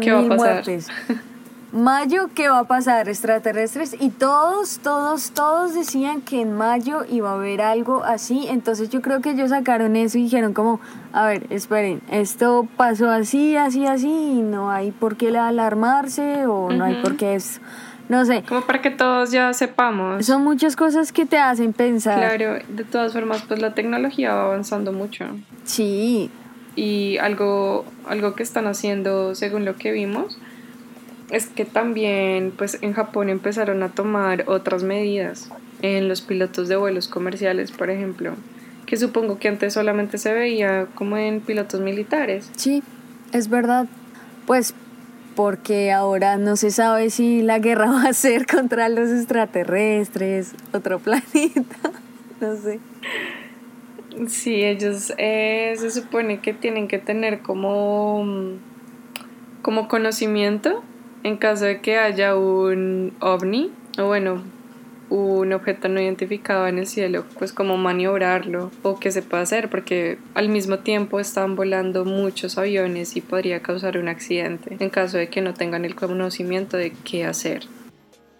¿Qué 0.00 0.12
mil 0.12 0.36
muertes. 0.36 0.88
mayo, 1.72 2.30
¿qué 2.34 2.48
va 2.48 2.60
a 2.60 2.64
pasar? 2.64 3.08
Extraterrestres. 3.08 3.96
Y 3.98 4.10
todos, 4.10 4.78
todos, 4.78 5.30
todos 5.32 5.74
decían 5.74 6.20
que 6.20 6.40
en 6.40 6.52
mayo 6.52 7.04
iba 7.10 7.30
a 7.30 7.34
haber 7.34 7.62
algo 7.62 8.04
así. 8.04 8.46
Entonces 8.48 8.88
yo 8.90 9.02
creo 9.02 9.20
que 9.20 9.30
ellos 9.30 9.50
sacaron 9.50 9.96
eso 9.96 10.18
y 10.18 10.24
dijeron 10.24 10.52
como, 10.52 10.80
a 11.12 11.26
ver, 11.26 11.46
esperen, 11.50 12.00
esto 12.10 12.66
pasó 12.76 13.10
así, 13.10 13.56
así, 13.56 13.86
así, 13.86 14.08
y 14.08 14.42
no 14.42 14.70
hay 14.70 14.92
por 14.92 15.16
qué 15.16 15.36
alarmarse 15.36 16.46
o 16.46 16.70
no 16.70 16.84
hay 16.84 17.02
por 17.02 17.16
qué 17.16 17.34
eso. 17.34 17.60
No 18.08 18.24
sé. 18.24 18.42
Como 18.48 18.62
para 18.62 18.80
que 18.80 18.90
todos 18.90 19.30
ya 19.30 19.52
sepamos. 19.52 20.24
Son 20.24 20.42
muchas 20.42 20.76
cosas 20.76 21.12
que 21.12 21.26
te 21.26 21.38
hacen 21.38 21.72
pensar. 21.72 22.18
Claro, 22.18 22.58
de 22.68 22.84
todas 22.84 23.12
formas, 23.12 23.42
pues 23.46 23.60
la 23.60 23.74
tecnología 23.74 24.34
va 24.34 24.44
avanzando 24.44 24.92
mucho. 24.92 25.26
Sí. 25.64 26.30
Y 26.74 27.18
algo, 27.18 27.84
algo 28.06 28.34
que 28.34 28.42
están 28.42 28.66
haciendo, 28.66 29.34
según 29.34 29.64
lo 29.64 29.76
que 29.76 29.92
vimos, 29.92 30.38
es 31.30 31.46
que 31.46 31.64
también 31.64 32.52
pues 32.56 32.78
en 32.82 32.92
Japón 32.94 33.28
empezaron 33.28 33.82
a 33.82 33.90
tomar 33.90 34.44
otras 34.46 34.82
medidas 34.82 35.50
en 35.82 36.08
los 36.08 36.22
pilotos 36.22 36.68
de 36.68 36.76
vuelos 36.76 37.08
comerciales, 37.08 37.70
por 37.70 37.90
ejemplo, 37.90 38.34
que 38.86 38.96
supongo 38.96 39.38
que 39.38 39.48
antes 39.48 39.74
solamente 39.74 40.18
se 40.18 40.32
veía 40.32 40.86
como 40.94 41.16
en 41.16 41.40
pilotos 41.40 41.80
militares. 41.80 42.50
Sí, 42.56 42.82
es 43.32 43.48
verdad. 43.48 43.86
Pues 44.46 44.74
porque 45.38 45.92
ahora 45.92 46.36
no 46.36 46.56
se 46.56 46.72
sabe 46.72 47.10
si 47.10 47.42
la 47.42 47.60
guerra 47.60 47.86
va 47.92 48.08
a 48.08 48.12
ser 48.12 48.44
contra 48.44 48.88
los 48.88 49.08
extraterrestres, 49.08 50.52
otro 50.72 50.98
planeta, 50.98 51.92
no 52.40 52.56
sé. 52.56 52.80
Sí, 54.26 54.64
ellos 54.64 55.12
eh, 55.16 55.74
se 55.76 55.92
supone 55.92 56.40
que 56.40 56.54
tienen 56.54 56.88
que 56.88 56.98
tener 56.98 57.38
como, 57.38 58.26
como 59.62 59.86
conocimiento 59.86 60.82
en 61.22 61.36
caso 61.36 61.66
de 61.66 61.82
que 61.82 61.98
haya 61.98 62.34
un 62.34 63.14
ovni, 63.20 63.70
o 63.96 64.06
bueno, 64.06 64.42
un 65.10 65.52
objeto 65.52 65.88
no 65.88 66.00
identificado 66.00 66.66
en 66.66 66.78
el 66.78 66.86
cielo, 66.86 67.24
pues 67.38 67.52
cómo 67.52 67.76
maniobrarlo 67.76 68.70
o 68.82 68.98
qué 68.98 69.10
se 69.10 69.22
puede 69.22 69.42
hacer, 69.42 69.70
porque 69.70 70.18
al 70.34 70.48
mismo 70.48 70.80
tiempo 70.80 71.20
están 71.20 71.56
volando 71.56 72.04
muchos 72.04 72.58
aviones 72.58 73.16
y 73.16 73.20
podría 73.20 73.60
causar 73.60 73.98
un 73.98 74.08
accidente 74.08 74.76
en 74.78 74.90
caso 74.90 75.16
de 75.16 75.28
que 75.28 75.40
no 75.40 75.54
tengan 75.54 75.84
el 75.84 75.94
conocimiento 75.94 76.76
de 76.76 76.90
qué 76.90 77.24
hacer, 77.24 77.64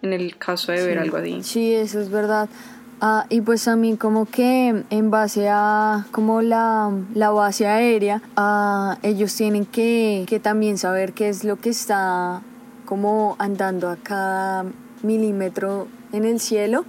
en 0.01 0.13
el 0.13 0.37
caso 0.37 0.71
de 0.71 0.85
ver 0.85 0.99
algo 0.99 1.17
así. 1.17 1.41
Sí, 1.43 1.73
eso 1.73 1.99
es 1.99 2.09
verdad. 2.09 2.49
Ah, 3.01 3.25
y 3.29 3.39
pues 3.39 3.67
a 3.69 3.77
mí 3.77 3.95
como 3.95 4.25
que 4.25 4.83
en 4.89 5.09
base 5.09 5.47
a 5.49 6.05
como 6.11 6.41
la, 6.41 6.91
la 7.15 7.29
base 7.31 7.65
aérea, 7.65 8.21
ah, 8.35 8.97
ellos 9.03 9.33
tienen 9.35 9.65
que, 9.65 10.25
que 10.27 10.39
también 10.41 10.77
saber 10.77 11.13
qué 11.13 11.29
es 11.29 11.45
lo 11.45 11.55
que 11.55 11.69
está 11.69 12.41
como 12.85 13.37
andando 13.39 13.89
a 13.89 13.95
cada 13.95 14.65
milímetro 15.01 15.87
en 16.11 16.25
el 16.25 16.39
cielo, 16.39 16.85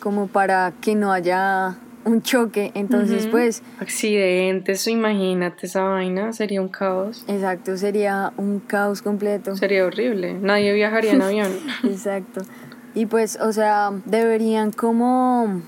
como 0.00 0.26
para 0.26 0.72
que 0.80 0.94
no 0.94 1.12
haya 1.12 1.76
un 2.04 2.22
choque. 2.22 2.72
Entonces, 2.74 3.26
pues... 3.26 3.62
Accidentes, 3.78 4.86
imagínate 4.86 5.66
esa 5.66 5.82
vaina, 5.82 6.32
sería 6.32 6.60
un 6.60 6.68
caos. 6.68 7.24
Exacto, 7.28 7.76
sería 7.76 8.32
un 8.36 8.60
caos 8.60 9.02
completo. 9.02 9.56
Sería 9.56 9.84
horrible, 9.84 10.34
nadie 10.34 10.72
viajaría 10.72 11.12
en 11.12 11.22
avión. 11.22 11.52
Exacto. 11.84 12.42
Y 12.94 13.06
pues, 13.06 13.38
o 13.40 13.52
sea, 13.52 13.90
deberían 14.06 14.72
como 14.72 15.62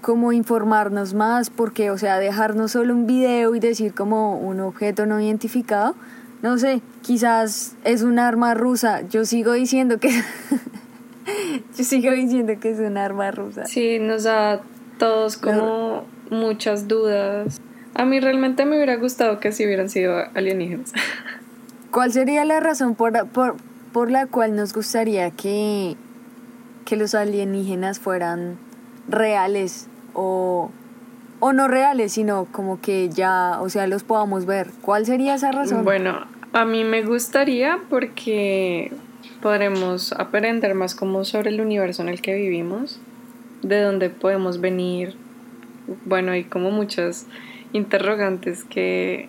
como 0.00 0.32
informarnos 0.32 1.12
más, 1.12 1.50
porque, 1.50 1.90
o 1.90 1.98
sea, 1.98 2.18
dejarnos 2.18 2.72
solo 2.72 2.94
un 2.94 3.06
video 3.06 3.54
y 3.54 3.60
decir 3.60 3.92
como 3.94 4.38
un 4.38 4.60
objeto 4.60 5.06
no 5.06 5.20
identificado, 5.20 5.96
no 6.40 6.56
sé, 6.56 6.80
quizás 7.02 7.74
es 7.84 8.02
un 8.02 8.18
arma 8.18 8.54
rusa. 8.54 9.02
Yo 9.08 9.24
sigo 9.24 9.52
diciendo 9.52 9.98
que 9.98 10.08
yo 11.76 11.84
sigo 11.84 12.12
diciendo 12.12 12.54
que 12.60 12.70
es 12.70 12.78
un 12.78 12.96
arma 12.96 13.30
rusa. 13.30 13.66
Sí, 13.66 13.98
nos 13.98 14.24
da 14.24 14.60
todos 14.98 15.36
como 15.36 16.04
muchas 16.30 16.88
dudas. 16.88 17.60
A 17.94 18.04
mí 18.04 18.20
realmente 18.20 18.64
me 18.64 18.76
hubiera 18.76 18.96
gustado 18.96 19.40
que 19.40 19.52
si 19.52 19.64
hubieran 19.64 19.88
sido 19.88 20.16
alienígenas. 20.34 20.92
¿Cuál 21.90 22.12
sería 22.12 22.44
la 22.44 22.60
razón 22.60 22.94
por, 22.94 23.26
por, 23.28 23.56
por 23.92 24.10
la 24.10 24.26
cual 24.26 24.54
nos 24.54 24.74
gustaría 24.74 25.30
que, 25.30 25.96
que 26.84 26.96
los 26.96 27.14
alienígenas 27.14 27.98
fueran 27.98 28.58
reales 29.08 29.88
o 30.12 30.70
o 31.40 31.52
no 31.52 31.68
reales, 31.68 32.12
sino 32.12 32.46
como 32.50 32.80
que 32.80 33.08
ya, 33.10 33.58
o 33.60 33.68
sea, 33.68 33.86
los 33.86 34.02
podamos 34.02 34.46
ver. 34.46 34.70
¿Cuál 34.82 35.06
sería 35.06 35.34
esa 35.34 35.52
razón? 35.52 35.84
Bueno, 35.84 36.26
a 36.52 36.64
mí 36.64 36.84
me 36.84 37.02
gustaría 37.02 37.78
porque 37.88 38.92
podremos 39.40 40.12
aprender 40.12 40.74
más 40.74 40.94
como 40.94 41.24
sobre 41.24 41.50
el 41.50 41.60
universo 41.60 42.02
en 42.02 42.08
el 42.08 42.20
que 42.20 42.34
vivimos, 42.34 43.00
de 43.62 43.80
dónde 43.80 44.10
podemos 44.10 44.60
venir. 44.60 45.14
Bueno, 46.04 46.32
hay 46.32 46.44
como 46.44 46.70
muchas 46.70 47.26
interrogantes 47.72 48.64
que 48.64 49.28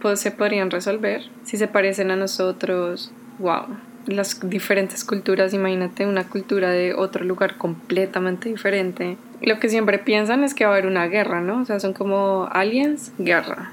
pues, 0.00 0.20
se 0.20 0.30
podrían 0.30 0.70
resolver 0.70 1.22
si 1.44 1.56
se 1.56 1.68
parecen 1.68 2.10
a 2.10 2.16
nosotros. 2.16 3.12
Wow, 3.38 3.66
las 4.06 4.48
diferentes 4.48 5.04
culturas, 5.04 5.54
imagínate 5.54 6.06
una 6.06 6.28
cultura 6.28 6.70
de 6.70 6.94
otro 6.94 7.24
lugar 7.24 7.56
completamente 7.56 8.48
diferente. 8.48 9.16
Lo 9.40 9.58
que 9.58 9.68
siempre 9.68 9.98
piensan 9.98 10.44
es 10.44 10.54
que 10.54 10.64
va 10.64 10.72
a 10.72 10.74
haber 10.74 10.86
una 10.86 11.06
guerra, 11.06 11.40
¿no? 11.40 11.62
O 11.62 11.64
sea, 11.64 11.80
son 11.80 11.92
como 11.92 12.48
aliens, 12.52 13.12
guerra. 13.18 13.72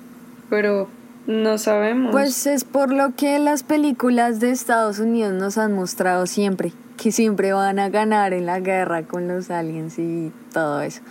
Pero 0.49 0.89
no 1.27 1.57
sabemos. 1.57 2.11
Pues 2.11 2.45
es 2.47 2.63
por 2.63 2.91
lo 2.91 3.15
que 3.15 3.39
las 3.39 3.63
películas 3.63 4.39
de 4.39 4.51
Estados 4.51 4.99
Unidos 4.99 5.33
nos 5.33 5.57
han 5.57 5.73
mostrado 5.73 6.25
siempre, 6.25 6.73
que 6.97 7.11
siempre 7.11 7.53
van 7.53 7.79
a 7.79 7.89
ganar 7.89 8.33
en 8.33 8.45
la 8.45 8.59
guerra 8.59 9.03
con 9.03 9.27
los 9.27 9.49
aliens 9.49 9.99
y 9.99 10.31
todo 10.53 10.81
eso. 10.81 11.01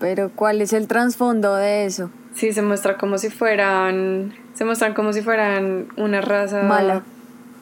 Pero 0.00 0.30
¿cuál 0.34 0.60
es 0.60 0.72
el 0.72 0.88
trasfondo 0.88 1.54
de 1.54 1.86
eso? 1.86 2.10
Sí, 2.34 2.52
se 2.52 2.62
muestra 2.62 2.98
como 2.98 3.18
si 3.18 3.30
fueran, 3.30 4.34
se 4.54 4.64
muestran 4.64 4.92
como 4.92 5.12
si 5.12 5.22
fueran 5.22 5.88
una 5.96 6.20
raza 6.20 6.62
mala 6.62 7.02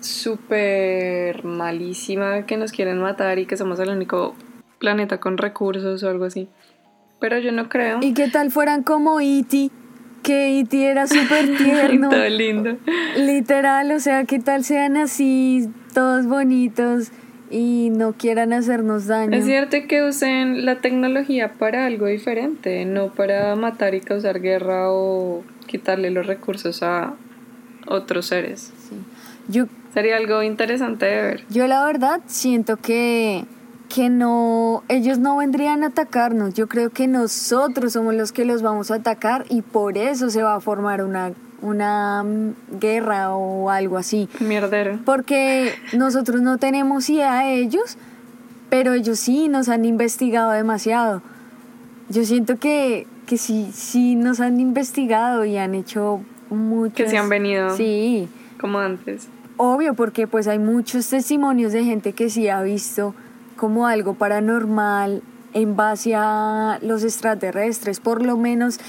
súper 0.00 1.44
malísima 1.44 2.44
que 2.46 2.56
nos 2.56 2.72
quieren 2.72 2.98
matar 2.98 3.38
y 3.38 3.46
que 3.46 3.56
somos 3.56 3.78
el 3.78 3.90
único 3.90 4.34
planeta 4.78 5.20
con 5.20 5.38
recursos 5.38 6.02
o 6.02 6.08
algo 6.08 6.24
así. 6.24 6.48
Pero 7.20 7.38
yo 7.38 7.52
no 7.52 7.68
creo. 7.68 7.98
¿Y 8.00 8.14
qué 8.14 8.28
tal 8.28 8.50
fueran 8.50 8.82
como 8.82 9.20
E.T.? 9.20 9.70
Que 10.22 10.60
E.T. 10.60 10.90
era 10.90 11.06
súper 11.06 11.56
tierno. 11.58 12.10
Todo 12.10 12.28
lindo. 12.28 12.76
Literal, 13.16 13.90
o 13.92 14.00
sea, 14.00 14.24
¿qué 14.24 14.38
tal 14.38 14.64
sean 14.64 14.96
así, 14.96 15.68
todos 15.92 16.26
bonitos 16.26 17.10
y 17.50 17.90
no 17.90 18.12
quieran 18.12 18.52
hacernos 18.52 19.06
daño? 19.06 19.36
Es 19.36 19.44
cierto 19.44 19.76
que 19.88 20.04
usen 20.04 20.64
la 20.64 20.80
tecnología 20.80 21.52
para 21.54 21.86
algo 21.86 22.06
diferente, 22.06 22.84
no 22.84 23.12
para 23.12 23.54
matar 23.56 23.94
y 23.94 24.00
causar 24.00 24.40
guerra 24.40 24.90
o 24.90 25.42
quitarle 25.66 26.10
los 26.10 26.26
recursos 26.26 26.82
a 26.82 27.14
otros 27.86 28.26
seres. 28.26 28.72
Sí. 28.88 28.96
Yo 29.48 29.66
Sería 29.92 30.16
algo 30.16 30.42
interesante 30.42 31.04
de 31.04 31.22
ver. 31.22 31.44
Yo 31.50 31.66
la 31.66 31.84
verdad 31.84 32.20
siento 32.26 32.78
que, 32.78 33.44
que 33.94 34.08
no, 34.08 34.84
ellos 34.88 35.18
no 35.18 35.36
vendrían 35.36 35.84
a 35.84 35.88
atacarnos. 35.88 36.54
Yo 36.54 36.66
creo 36.66 36.88
que 36.90 37.06
nosotros 37.06 37.92
somos 37.92 38.14
los 38.14 38.32
que 38.32 38.46
los 38.46 38.62
vamos 38.62 38.90
a 38.90 38.96
atacar 38.96 39.44
y 39.50 39.60
por 39.60 39.98
eso 39.98 40.30
se 40.30 40.42
va 40.42 40.54
a 40.54 40.60
formar 40.60 41.04
una, 41.04 41.32
una 41.60 42.24
guerra 42.80 43.34
o 43.34 43.68
algo 43.68 43.98
así. 43.98 44.30
Mierdero. 44.40 44.98
Porque 45.04 45.74
nosotros 45.92 46.40
no 46.40 46.56
tenemos 46.56 47.10
idea 47.10 47.42
de 47.42 47.58
ellos, 47.58 47.98
pero 48.70 48.94
ellos 48.94 49.18
sí 49.18 49.48
nos 49.48 49.68
han 49.68 49.84
investigado 49.84 50.52
demasiado. 50.52 51.20
Yo 52.08 52.24
siento 52.24 52.58
que, 52.58 53.06
que 53.26 53.36
sí, 53.36 53.70
sí 53.74 54.16
nos 54.16 54.40
han 54.40 54.58
investigado 54.58 55.44
y 55.44 55.58
han 55.58 55.74
hecho 55.74 56.22
muchas... 56.48 56.96
Que 56.96 57.08
se 57.10 57.18
han 57.18 57.28
venido. 57.28 57.76
Sí. 57.76 58.26
Como 58.58 58.78
antes. 58.78 59.28
Obvio, 59.58 59.92
porque 59.92 60.26
pues 60.26 60.48
hay 60.48 60.58
muchos 60.58 61.06
testimonios 61.10 61.72
de 61.72 61.84
gente 61.84 62.14
que 62.14 62.30
sí 62.30 62.48
ha 62.48 62.62
visto 62.62 63.14
como 63.62 63.86
algo 63.86 64.14
paranormal 64.14 65.22
en 65.54 65.76
base 65.76 66.16
a 66.16 66.80
los 66.82 67.04
extraterrestres. 67.04 68.00
Por 68.00 68.26
lo 68.26 68.36
menos 68.36 68.80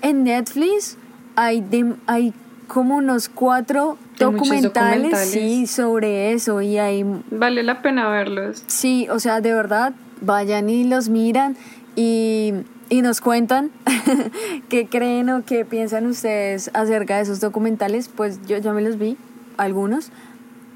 en 0.00 0.24
Netflix 0.24 0.96
hay, 1.36 1.62
hay 2.06 2.32
como 2.68 2.96
unos 2.96 3.28
cuatro 3.28 3.98
documentales, 4.18 4.72
documentales, 4.72 5.28
sí, 5.28 5.66
sobre 5.66 6.32
eso 6.32 6.62
y 6.62 6.78
hay... 6.78 7.04
Vale 7.30 7.62
la 7.62 7.82
pena 7.82 8.08
verlos. 8.08 8.64
Sí, 8.66 9.08
o 9.10 9.20
sea, 9.20 9.42
de 9.42 9.52
verdad, 9.52 9.92
vayan 10.22 10.70
y 10.70 10.84
los 10.84 11.10
miran 11.10 11.54
y, 11.94 12.54
y 12.88 13.02
nos 13.02 13.20
cuentan 13.20 13.72
qué 14.70 14.86
creen 14.86 15.28
o 15.28 15.44
qué 15.44 15.66
piensan 15.66 16.06
ustedes 16.06 16.70
acerca 16.72 17.16
de 17.16 17.24
esos 17.24 17.40
documentales. 17.40 18.08
Pues 18.08 18.40
yo 18.46 18.56
ya 18.56 18.72
me 18.72 18.80
los 18.80 18.96
vi 18.96 19.18
algunos. 19.58 20.10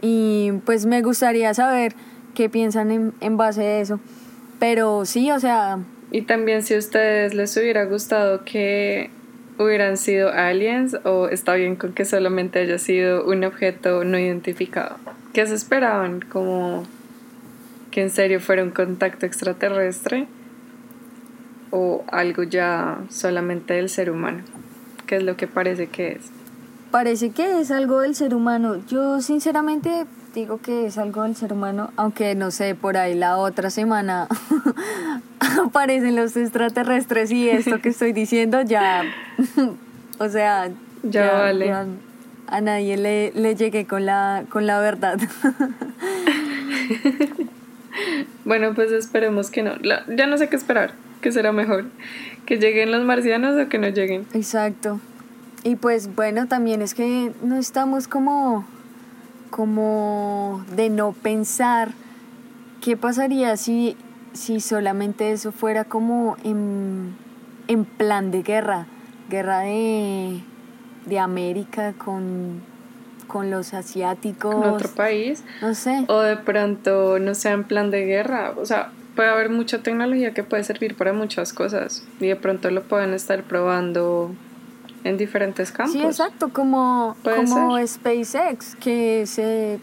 Y 0.02 0.52
pues 0.66 0.84
me 0.84 1.00
gustaría 1.00 1.54
saber 1.54 1.94
qué 2.36 2.48
piensan 2.48 2.92
en, 2.92 3.12
en 3.20 3.36
base 3.36 3.62
a 3.62 3.80
eso. 3.80 3.98
Pero 4.60 5.04
sí, 5.04 5.32
o 5.32 5.40
sea... 5.40 5.80
Y 6.12 6.22
también 6.22 6.62
si 6.62 6.74
a 6.74 6.78
ustedes 6.78 7.34
les 7.34 7.56
hubiera 7.56 7.84
gustado 7.84 8.44
que 8.44 9.10
hubieran 9.58 9.96
sido 9.96 10.30
aliens 10.30 10.96
o 11.04 11.28
está 11.28 11.54
bien 11.54 11.76
con 11.76 11.92
que 11.92 12.04
solamente 12.04 12.60
haya 12.60 12.78
sido 12.78 13.24
un 13.24 13.42
objeto 13.42 14.04
no 14.04 14.18
identificado. 14.18 14.96
¿Qué 15.32 15.46
se 15.46 15.54
esperaban? 15.54 16.20
Como 16.20 16.84
que 17.90 18.02
en 18.02 18.10
serio 18.10 18.40
fuera 18.40 18.62
un 18.62 18.70
contacto 18.70 19.26
extraterrestre 19.26 20.28
o 21.70 22.04
algo 22.08 22.42
ya 22.42 22.98
solamente 23.08 23.74
del 23.74 23.88
ser 23.88 24.10
humano. 24.10 24.44
¿Qué 25.06 25.16
es 25.16 25.22
lo 25.22 25.36
que 25.36 25.46
parece 25.46 25.88
que 25.88 26.12
es? 26.12 26.30
Parece 26.90 27.30
que 27.30 27.60
es 27.60 27.70
algo 27.70 28.00
del 28.00 28.14
ser 28.14 28.34
humano. 28.34 28.76
Yo 28.86 29.20
sinceramente 29.20 30.06
digo 30.36 30.58
que 30.58 30.84
es 30.84 30.98
algo 30.98 31.22
del 31.22 31.34
ser 31.34 31.54
humano, 31.54 31.90
aunque 31.96 32.34
no 32.34 32.50
sé, 32.50 32.74
por 32.74 32.98
ahí 32.98 33.14
la 33.14 33.38
otra 33.38 33.70
semana 33.70 34.28
aparecen 35.64 36.14
los 36.14 36.36
extraterrestres 36.36 37.30
y 37.30 37.48
esto 37.48 37.80
que 37.80 37.88
estoy 37.88 38.12
diciendo 38.12 38.60
ya, 38.60 39.02
o 40.18 40.28
sea, 40.28 40.68
ya, 41.02 41.32
vale. 41.32 41.72
a 42.48 42.60
nadie 42.60 42.98
le, 42.98 43.32
le 43.34 43.54
llegué 43.54 43.86
con 43.86 44.04
la, 44.04 44.44
con 44.50 44.66
la 44.66 44.78
verdad. 44.78 45.16
bueno, 48.44 48.74
pues 48.74 48.92
esperemos 48.92 49.50
que 49.50 49.62
no. 49.62 49.72
ya 50.14 50.26
no 50.26 50.36
sé 50.36 50.50
qué 50.50 50.56
esperar, 50.56 50.92
que 51.22 51.32
será 51.32 51.52
mejor. 51.52 51.86
Que 52.44 52.58
lleguen 52.58 52.92
los 52.92 53.06
marcianos 53.06 53.58
o 53.58 53.70
que 53.70 53.78
no 53.78 53.88
lleguen. 53.88 54.26
Exacto. 54.34 55.00
Y 55.64 55.76
pues 55.76 56.14
bueno, 56.14 56.46
también 56.46 56.82
es 56.82 56.94
que 56.94 57.32
no 57.42 57.56
estamos 57.56 58.06
como 58.06 58.66
como 59.56 60.62
de 60.76 60.90
no 60.90 61.12
pensar 61.12 61.92
qué 62.82 62.98
pasaría 62.98 63.56
si, 63.56 63.96
si 64.34 64.60
solamente 64.60 65.32
eso 65.32 65.50
fuera 65.50 65.84
como 65.84 66.36
en, 66.44 67.16
plan 67.96 68.30
de 68.30 68.42
guerra, 68.42 68.86
guerra 69.30 69.60
de, 69.60 70.42
América 71.18 71.94
con, 71.94 72.60
con 73.26 73.50
los 73.50 73.72
asiáticos. 73.72 74.54
Con 74.54 74.74
otro 74.74 74.90
país. 74.90 75.42
No 75.62 75.74
sé. 75.74 76.04
O 76.08 76.20
de 76.20 76.36
pronto 76.36 77.18
no 77.18 77.34
sea 77.34 77.52
en 77.52 77.64
plan 77.64 77.90
de 77.90 78.04
guerra. 78.04 78.52
O 78.58 78.66
sea, 78.66 78.90
puede 79.14 79.30
haber 79.30 79.48
mucha 79.48 79.82
tecnología 79.82 80.34
que 80.34 80.44
puede 80.44 80.64
servir 80.64 80.96
para 80.96 81.14
muchas 81.14 81.54
cosas 81.54 82.06
y 82.20 82.26
de 82.26 82.36
pronto 82.36 82.70
lo 82.70 82.82
pueden 82.82 83.14
estar 83.14 83.42
probando 83.44 84.34
en 85.06 85.16
diferentes 85.16 85.72
campos. 85.72 85.92
Sí, 85.92 86.02
exacto, 86.02 86.50
como, 86.50 87.16
como 87.22 87.86
SpaceX, 87.86 88.76
que 88.76 89.26
se, 89.26 89.78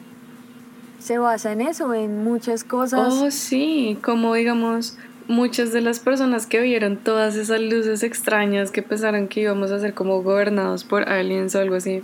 se 1.00 1.18
basa 1.18 1.52
en 1.52 1.62
eso, 1.62 1.94
en 1.94 2.24
muchas 2.24 2.64
cosas. 2.64 3.14
Oh, 3.14 3.32
sí, 3.32 3.98
como 4.04 4.34
digamos, 4.36 4.98
muchas 5.28 5.72
de 5.72 5.82
las 5.82 6.00
personas 6.00 6.46
que 6.46 6.62
vieron 6.62 6.98
todas 6.98 7.36
esas 7.36 7.62
luces 7.62 8.04
extrañas 8.04 8.72
que 8.72 8.82
pensaron 8.82 9.28
que 9.28 9.42
íbamos 9.42 9.72
a 9.72 9.80
ser 9.80 9.94
como 9.94 10.22
gobernados 10.22 10.84
por 10.84 11.10
aliens 11.10 11.56
o 11.56 11.60
algo 11.60 11.76
así, 11.76 12.04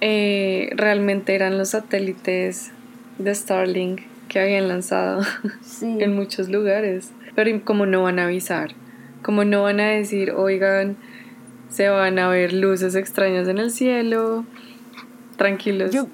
eh, 0.00 0.70
realmente 0.76 1.34
eran 1.34 1.56
los 1.56 1.70
satélites 1.70 2.72
de 3.18 3.34
Starlink 3.34 4.02
que 4.28 4.40
habían 4.40 4.68
lanzado 4.68 5.22
en 5.82 6.14
muchos 6.14 6.48
lugares. 6.48 7.12
Pero 7.34 7.64
como 7.64 7.86
no 7.86 8.02
van 8.02 8.18
a 8.18 8.24
avisar, 8.24 8.74
como 9.22 9.44
no 9.44 9.62
van 9.62 9.80
a 9.80 9.86
decir, 9.86 10.32
oigan, 10.32 10.96
se 11.74 11.88
van 11.88 12.20
a 12.20 12.28
ver 12.28 12.52
luces 12.52 12.94
extrañas 12.94 13.48
en 13.48 13.58
el 13.58 13.72
cielo, 13.72 14.44
tranquilos. 15.36 15.90
Yo, 15.90 16.06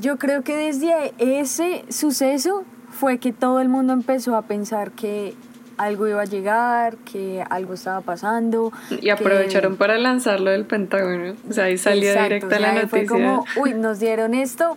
yo 0.00 0.18
creo 0.18 0.42
que 0.42 0.54
desde 0.54 1.14
ese 1.18 1.84
suceso 1.88 2.64
fue 2.90 3.18
que 3.18 3.32
todo 3.32 3.60
el 3.60 3.70
mundo 3.70 3.94
empezó 3.94 4.36
a 4.36 4.42
pensar 4.42 4.90
que 4.90 5.34
algo 5.78 6.06
iba 6.06 6.20
a 6.20 6.26
llegar, 6.26 6.98
que 6.98 7.42
algo 7.48 7.72
estaba 7.74 8.02
pasando. 8.02 8.72
Y 9.00 9.08
aprovecharon 9.08 9.76
para 9.76 9.96
lanzarlo 9.96 10.50
del 10.50 10.66
Pentágono. 10.66 11.34
O 11.48 11.52
sea, 11.52 11.64
ahí 11.64 11.78
salió 11.78 12.12
directa 12.12 12.58
la 12.58 12.74
noticia. 12.74 12.88
Fue 12.88 13.06
como, 13.06 13.44
uy, 13.56 13.72
nos 13.72 14.00
dieron 14.00 14.34
esto, 14.34 14.76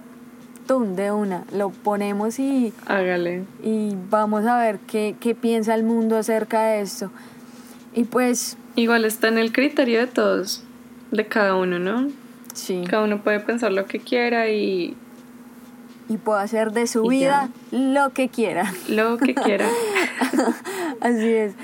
tum, 0.68 0.96
de 0.96 1.12
una. 1.12 1.44
Lo 1.52 1.70
ponemos 1.70 2.40
y. 2.40 2.74
Hágale. 2.86 3.44
Y 3.62 3.96
vamos 4.10 4.46
a 4.46 4.58
ver 4.58 4.80
qué, 4.88 5.16
qué 5.20 5.36
piensa 5.36 5.76
el 5.76 5.84
mundo 5.84 6.18
acerca 6.18 6.64
de 6.64 6.82
esto. 6.82 7.12
Y 7.94 8.06
pues 8.06 8.58
Igual 8.80 9.04
está 9.04 9.28
en 9.28 9.38
el 9.38 9.52
criterio 9.52 10.00
de 10.00 10.08
todos, 10.08 10.64
de 11.12 11.28
cada 11.28 11.54
uno, 11.58 11.80
¿no? 11.80 12.08
Sí. 12.54 12.86
Cada 12.90 13.04
uno 13.04 13.22
puede 13.22 13.42
pensar 13.42 13.74
lo 13.74 13.86
que 13.88 14.00
quiera 14.00 14.48
y... 14.48 14.96
Y 16.08 16.16
puede 16.16 16.44
hacer 16.44 16.72
de 16.72 16.88
su 16.88 17.04
vida 17.04 17.50
lo 17.72 18.14
que 18.14 18.30
quiera. 18.30 18.74
Lo 18.88 19.18
que 19.18 19.36
quiera. 19.36 19.68
Así 21.02 21.28
es. 21.28 21.56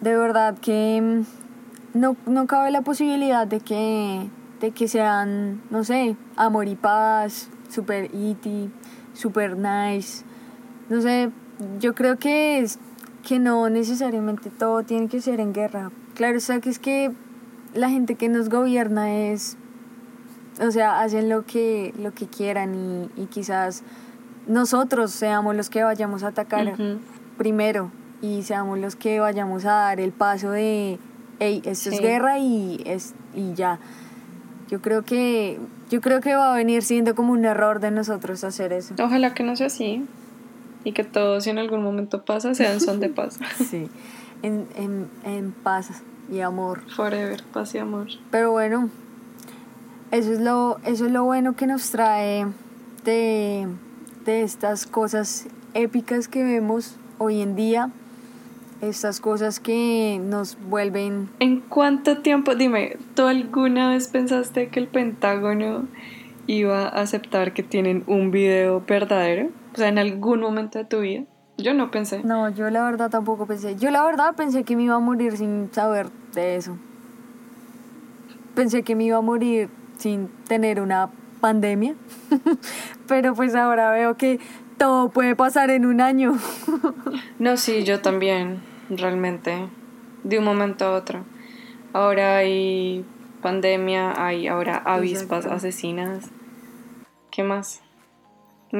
De 0.00 0.16
verdad 0.16 0.56
que 0.56 1.00
mm, 1.02 1.98
no, 1.98 2.16
no 2.26 2.46
cabe 2.46 2.70
la 2.70 2.82
posibilidad 2.82 3.44
de 3.44 3.58
que, 3.58 4.28
de 4.60 4.70
que 4.70 4.86
sean, 4.86 5.60
no 5.70 5.82
sé, 5.82 6.14
amor 6.36 6.68
y 6.68 6.76
paz, 6.76 7.48
super 7.70 8.08
iti, 8.14 8.70
super 9.14 9.56
nice. 9.56 10.22
No 10.88 11.02
sé, 11.02 11.30
yo 11.80 11.92
creo 11.96 12.20
que, 12.20 12.60
es, 12.60 12.78
que 13.26 13.40
no 13.40 13.68
necesariamente 13.68 14.48
todo 14.48 14.84
tiene 14.84 15.08
que 15.08 15.20
ser 15.20 15.40
en 15.40 15.52
guerra 15.52 15.90
Claro, 16.14 16.38
o 16.38 16.40
sea 16.40 16.60
que 16.60 16.70
es 16.70 16.78
que 16.78 17.12
la 17.74 17.88
gente 17.88 18.16
que 18.16 18.28
nos 18.28 18.48
gobierna 18.48 19.14
es, 19.14 19.56
o 20.60 20.70
sea, 20.70 21.00
hacen 21.00 21.28
lo 21.28 21.44
que, 21.44 21.94
lo 21.98 22.12
que 22.12 22.26
quieran 22.26 23.10
y, 23.16 23.26
quizás 23.26 23.82
nosotros 24.46 25.12
seamos 25.12 25.56
los 25.56 25.70
que 25.70 25.82
vayamos 25.84 26.22
a 26.22 26.28
atacar 26.28 26.74
primero 27.38 27.90
y 28.20 28.42
seamos 28.42 28.78
los 28.78 28.96
que 28.96 29.20
vayamos 29.20 29.64
a 29.64 29.72
dar 29.72 30.00
el 30.00 30.12
paso 30.12 30.50
de, 30.50 30.98
hey, 31.38 31.62
esto 31.64 31.90
es 31.90 32.00
guerra 32.00 32.38
y, 32.38 32.82
es, 32.84 33.14
y 33.34 33.54
ya. 33.54 33.78
Yo 34.68 34.80
creo 34.80 35.02
que 35.02 35.58
yo 35.90 36.00
creo 36.00 36.20
que 36.22 36.34
va 36.34 36.54
a 36.54 36.56
venir 36.56 36.82
siendo 36.82 37.14
como 37.14 37.32
un 37.32 37.44
error 37.44 37.78
de 37.78 37.90
nosotros 37.90 38.42
hacer 38.42 38.72
eso. 38.72 38.94
Ojalá 38.98 39.34
que 39.34 39.42
no 39.42 39.54
sea 39.54 39.66
así 39.66 40.06
y 40.84 40.92
que 40.92 41.04
todo 41.04 41.40
si 41.40 41.50
en 41.50 41.58
algún 41.58 41.82
momento 41.82 42.24
pasa 42.24 42.54
sean 42.54 42.80
son 42.80 42.98
de 42.98 43.08
paz. 43.08 43.38
sí 43.70 43.88
en, 44.42 44.66
en, 44.74 45.08
en 45.24 45.52
paz 45.52 46.02
y 46.30 46.40
amor. 46.40 46.82
Forever, 46.94 47.42
paz 47.52 47.74
y 47.74 47.78
amor. 47.78 48.08
Pero 48.30 48.50
bueno, 48.50 48.90
eso 50.10 50.32
es 50.32 50.40
lo, 50.40 50.78
eso 50.84 51.06
es 51.06 51.12
lo 51.12 51.24
bueno 51.24 51.56
que 51.56 51.66
nos 51.66 51.90
trae 51.90 52.46
de, 53.04 53.66
de 54.24 54.42
estas 54.42 54.86
cosas 54.86 55.46
épicas 55.74 56.28
que 56.28 56.42
vemos 56.44 56.96
hoy 57.18 57.40
en 57.40 57.56
día. 57.56 57.90
Estas 58.80 59.20
cosas 59.20 59.60
que 59.60 60.20
nos 60.20 60.58
vuelven... 60.68 61.28
¿En 61.38 61.60
cuánto 61.60 62.18
tiempo? 62.18 62.56
Dime, 62.56 62.96
¿tú 63.14 63.26
alguna 63.26 63.90
vez 63.90 64.08
pensaste 64.08 64.70
que 64.70 64.80
el 64.80 64.88
Pentágono 64.88 65.86
iba 66.48 66.88
a 66.88 67.00
aceptar 67.00 67.52
que 67.52 67.62
tienen 67.62 68.02
un 68.08 68.32
video 68.32 68.82
verdadero? 68.84 69.50
O 69.72 69.76
sea, 69.76 69.86
en 69.86 69.98
algún 69.98 70.40
momento 70.40 70.78
de 70.80 70.84
tu 70.84 70.98
vida. 70.98 71.22
Yo 71.58 71.74
no 71.74 71.90
pensé. 71.90 72.22
No, 72.24 72.48
yo 72.48 72.70
la 72.70 72.84
verdad 72.84 73.10
tampoco 73.10 73.46
pensé. 73.46 73.76
Yo 73.76 73.90
la 73.90 74.04
verdad 74.04 74.34
pensé 74.34 74.64
que 74.64 74.76
me 74.76 74.84
iba 74.84 74.96
a 74.96 75.00
morir 75.00 75.36
sin 75.36 75.72
saber 75.72 76.08
de 76.34 76.56
eso. 76.56 76.76
Pensé 78.54 78.82
que 78.82 78.96
me 78.96 79.04
iba 79.04 79.18
a 79.18 79.20
morir 79.20 79.68
sin 79.98 80.28
tener 80.48 80.80
una 80.80 81.10
pandemia. 81.40 81.94
Pero 83.08 83.34
pues 83.34 83.54
ahora 83.54 83.90
veo 83.90 84.16
que 84.16 84.40
todo 84.78 85.10
puede 85.10 85.36
pasar 85.36 85.70
en 85.70 85.86
un 85.86 86.00
año. 86.00 86.36
no, 87.38 87.56
sí, 87.56 87.84
yo 87.84 88.00
también, 88.00 88.62
realmente. 88.90 89.68
De 90.24 90.38
un 90.38 90.44
momento 90.44 90.86
a 90.86 90.92
otro. 90.92 91.24
Ahora 91.92 92.38
hay 92.38 93.04
pandemia, 93.42 94.24
hay 94.24 94.46
ahora 94.48 94.76
avispas 94.78 95.46
asesinas. 95.46 96.30
¿Qué 97.30 97.42
más? 97.42 97.81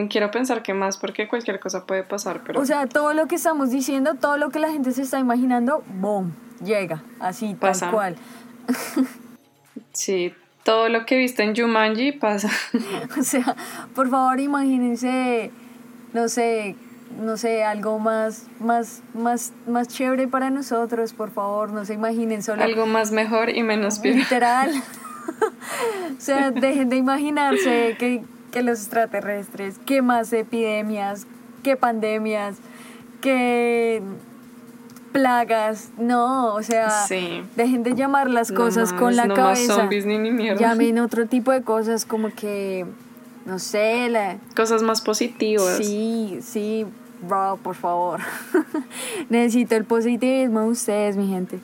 Quiero 0.09 0.31
pensar 0.31 0.63
que 0.63 0.73
más 0.73 0.97
porque 0.97 1.29
cualquier 1.29 1.61
cosa 1.61 1.85
puede 1.85 2.03
pasar, 2.03 2.43
pero... 2.47 2.59
O 2.59 2.65
sea, 2.65 2.87
todo 2.87 3.13
lo 3.13 3.27
que 3.27 3.35
estamos 3.35 3.71
diciendo, 3.71 4.15
todo 4.15 4.39
lo 4.39 4.49
que 4.49 4.59
la 4.59 4.71
gente 4.71 4.93
se 4.93 5.03
está 5.03 5.19
imaginando, 5.19 5.85
¡boom! 5.87 6.33
Llega, 6.65 7.03
así, 7.21 7.55
pasa. 7.55 7.87
tal 7.87 7.95
cual. 7.95 8.17
sí, 9.93 10.33
todo 10.63 10.89
lo 10.89 11.05
que 11.05 11.19
viste 11.19 11.43
en 11.43 11.55
Jumanji 11.55 12.13
pasa. 12.13 12.49
o 13.19 13.23
sea, 13.23 13.55
por 13.95 14.09
favor 14.09 14.41
imagínense, 14.41 15.51
no 16.15 16.27
sé, 16.31 16.75
no 17.21 17.37
sé, 17.37 17.63
algo 17.63 17.99
más, 17.99 18.47
más, 18.61 19.03
más, 19.13 19.53
más 19.67 19.89
chévere 19.89 20.27
para 20.27 20.49
nosotros, 20.49 21.13
por 21.13 21.31
favor, 21.31 21.71
no 21.71 21.85
se 21.85 21.93
imaginen 21.93 22.43
solo... 22.43 22.63
Algo 22.63 22.87
más 22.87 23.13
mejor 23.13 23.51
y 23.51 23.63
menos 23.63 23.99
peor. 24.01 24.17
Literal. 24.17 24.73
o 26.17 26.21
sea, 26.21 26.51
dejen 26.51 26.89
de 26.89 26.97
imaginarse 26.97 27.97
que 27.99 28.23
que 28.53 28.63
los 28.63 28.81
extraterrestres, 28.81 29.79
que 29.79 30.03
más 30.03 30.33
epidemias, 30.33 31.27
que 31.65 31.77
pandemias, 31.77 32.59
que 33.21 34.03
plagas, 35.13 35.91
no, 35.99 36.55
o 36.55 36.63
sea, 36.63 36.91
dejen 37.57 37.83
de 37.83 37.95
llamar 37.95 38.31
las 38.31 38.53
cosas 38.53 38.93
con 38.93 39.17
la 39.17 39.29
cabeza. 39.29 39.75
Zombies, 39.75 40.07
ni, 40.07 40.19
ni 40.19 40.55
Llamen 40.55 40.99
otro 41.01 41.27
tipo 41.27 41.51
de 41.53 41.63
cosas 41.63 42.05
como 42.05 42.31
que, 42.31 42.87
no 43.45 43.59
sé, 43.59 44.09
la... 44.09 44.39
cosas 44.57 44.83
más 44.83 45.01
positivas. 45.01 45.77
Sí, 45.77 46.39
sí, 46.43 46.87
bro, 47.27 47.59
por 47.63 47.75
favor. 47.75 48.21
Necesito 49.29 49.77
el 49.77 49.85
positivismo 49.85 50.61
de 50.61 50.69
ustedes, 50.69 51.17
mi 51.17 51.29
gente. 51.29 51.59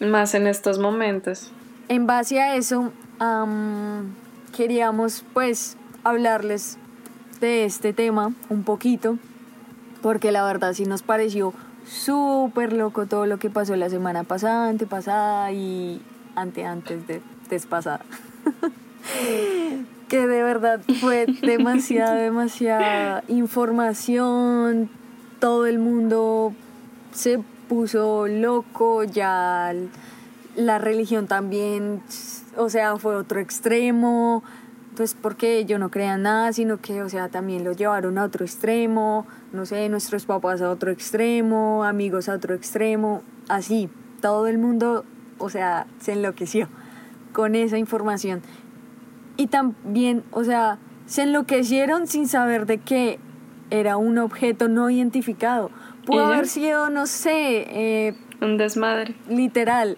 Más 0.00 0.34
en 0.34 0.46
estos 0.46 0.78
momentos. 0.78 1.52
En 1.88 2.06
base 2.06 2.40
a 2.40 2.54
eso, 2.54 2.92
queríamos 4.56 5.24
pues 5.32 5.76
hablarles 6.04 6.78
de 7.40 7.64
este 7.64 7.92
tema 7.92 8.32
un 8.48 8.64
poquito, 8.64 9.18
porque 10.02 10.32
la 10.32 10.44
verdad 10.44 10.72
sí 10.74 10.84
nos 10.84 11.02
pareció 11.02 11.54
súper 11.86 12.72
loco 12.72 13.06
todo 13.06 13.26
lo 13.26 13.38
que 13.38 13.50
pasó 13.50 13.76
la 13.76 13.90
semana 13.90 14.24
pasada, 14.24 14.68
antepasada 14.68 15.50
y 15.52 16.00
ante 16.36 16.64
antes 16.64 17.06
de 17.06 17.22
despasada. 17.48 18.04
que 20.08 20.26
de 20.26 20.42
verdad 20.42 20.80
fue 21.00 21.26
demasiada, 21.42 22.14
demasiada 22.14 23.24
información. 23.28 24.90
Todo 25.38 25.66
el 25.66 25.78
mundo 25.78 26.52
se 27.12 27.40
puso 27.68 28.26
loco, 28.26 29.04
ya 29.04 29.72
la 30.56 30.78
religión 30.78 31.26
también, 31.26 32.02
o 32.60 32.68
sea, 32.68 32.96
fue 32.96 33.16
otro 33.16 33.40
extremo. 33.40 34.42
Entonces, 34.90 35.16
porque 35.20 35.64
yo 35.64 35.78
no 35.78 35.90
creía 35.90 36.18
nada, 36.18 36.52
sino 36.52 36.78
que, 36.78 37.02
o 37.02 37.08
sea, 37.08 37.28
también 37.28 37.64
lo 37.64 37.72
llevaron 37.72 38.18
a 38.18 38.24
otro 38.24 38.44
extremo, 38.44 39.26
no 39.52 39.64
sé, 39.64 39.88
nuestros 39.88 40.26
papás 40.26 40.60
a 40.60 40.68
otro 40.68 40.90
extremo, 40.90 41.84
amigos 41.84 42.28
a 42.28 42.34
otro 42.34 42.54
extremo, 42.54 43.22
así, 43.48 43.88
todo 44.20 44.46
el 44.46 44.58
mundo, 44.58 45.04
o 45.38 45.48
sea, 45.48 45.86
se 46.00 46.12
enloqueció 46.12 46.68
con 47.32 47.54
esa 47.54 47.78
información. 47.78 48.42
Y 49.36 49.46
también, 49.46 50.24
o 50.32 50.44
sea, 50.44 50.78
se 51.06 51.22
enloquecieron 51.22 52.06
sin 52.06 52.28
saber 52.28 52.66
de 52.66 52.78
qué 52.78 53.20
era 53.70 53.96
un 53.96 54.18
objeto 54.18 54.68
no 54.68 54.90
identificado. 54.90 55.70
Pudo 56.04 56.26
haber 56.26 56.48
sido, 56.48 56.90
no 56.90 57.06
sé... 57.06 58.08
Eh, 58.08 58.16
un 58.42 58.56
desmadre. 58.56 59.14
Literal. 59.28 59.96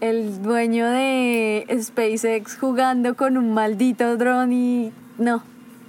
El 0.00 0.42
dueño 0.42 0.88
de 0.88 1.66
SpaceX 1.82 2.56
jugando 2.56 3.16
con 3.16 3.36
un 3.36 3.52
maldito 3.52 4.16
dron 4.16 4.52
y 4.52 4.92
no, 5.18 5.42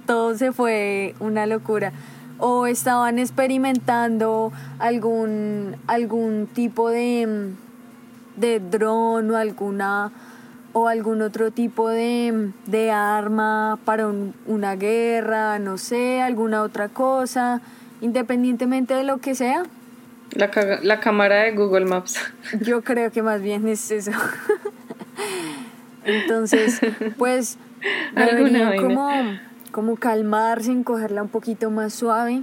todo 0.04 0.36
se 0.36 0.50
fue 0.50 1.14
una 1.20 1.46
locura. 1.46 1.92
O 2.38 2.66
estaban 2.66 3.20
experimentando 3.20 4.50
algún, 4.80 5.76
algún 5.86 6.48
tipo 6.52 6.88
de, 6.90 7.52
de 8.36 8.58
dron 8.58 9.30
o 9.30 9.36
alguna 9.36 10.10
o 10.72 10.88
algún 10.88 11.22
otro 11.22 11.52
tipo 11.52 11.88
de, 11.88 12.50
de 12.66 12.90
arma 12.90 13.78
para 13.84 14.08
una 14.46 14.74
guerra, 14.74 15.60
no 15.60 15.78
sé, 15.78 16.20
alguna 16.20 16.62
otra 16.62 16.88
cosa, 16.88 17.60
independientemente 18.00 18.94
de 18.94 19.04
lo 19.04 19.18
que 19.18 19.36
sea. 19.36 19.62
La, 20.32 20.50
la 20.82 21.00
cámara 21.00 21.42
de 21.42 21.52
Google 21.52 21.86
Maps. 21.86 22.18
Yo 22.60 22.82
creo 22.82 23.10
que 23.10 23.22
más 23.22 23.42
bien 23.42 23.66
es 23.68 23.90
eso. 23.90 24.12
Entonces, 26.04 26.80
pues, 27.18 27.58
deberían 28.14 28.76
como, 28.76 29.08
como 29.72 29.96
calmarse, 29.96 30.82
cogerla 30.84 31.22
un 31.22 31.28
poquito 31.28 31.70
más 31.70 31.94
suave. 31.94 32.42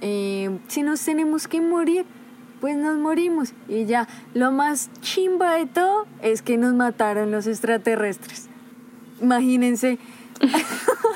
Eh, 0.00 0.58
si 0.68 0.82
nos 0.82 1.02
tenemos 1.04 1.48
que 1.48 1.60
morir, 1.60 2.04
pues 2.60 2.76
nos 2.76 2.98
morimos. 2.98 3.54
Y 3.68 3.86
ya, 3.86 4.08
lo 4.34 4.52
más 4.52 4.90
chimba 5.00 5.54
de 5.54 5.66
todo 5.66 6.06
es 6.22 6.42
que 6.42 6.56
nos 6.56 6.74
mataron 6.74 7.30
los 7.30 7.46
extraterrestres. 7.46 8.48
Imagínense. 9.20 9.98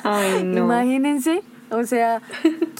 Ay, 0.04 0.44
no. 0.44 0.64
Imagínense. 0.64 1.42
O 1.70 1.84
sea, 1.84 2.20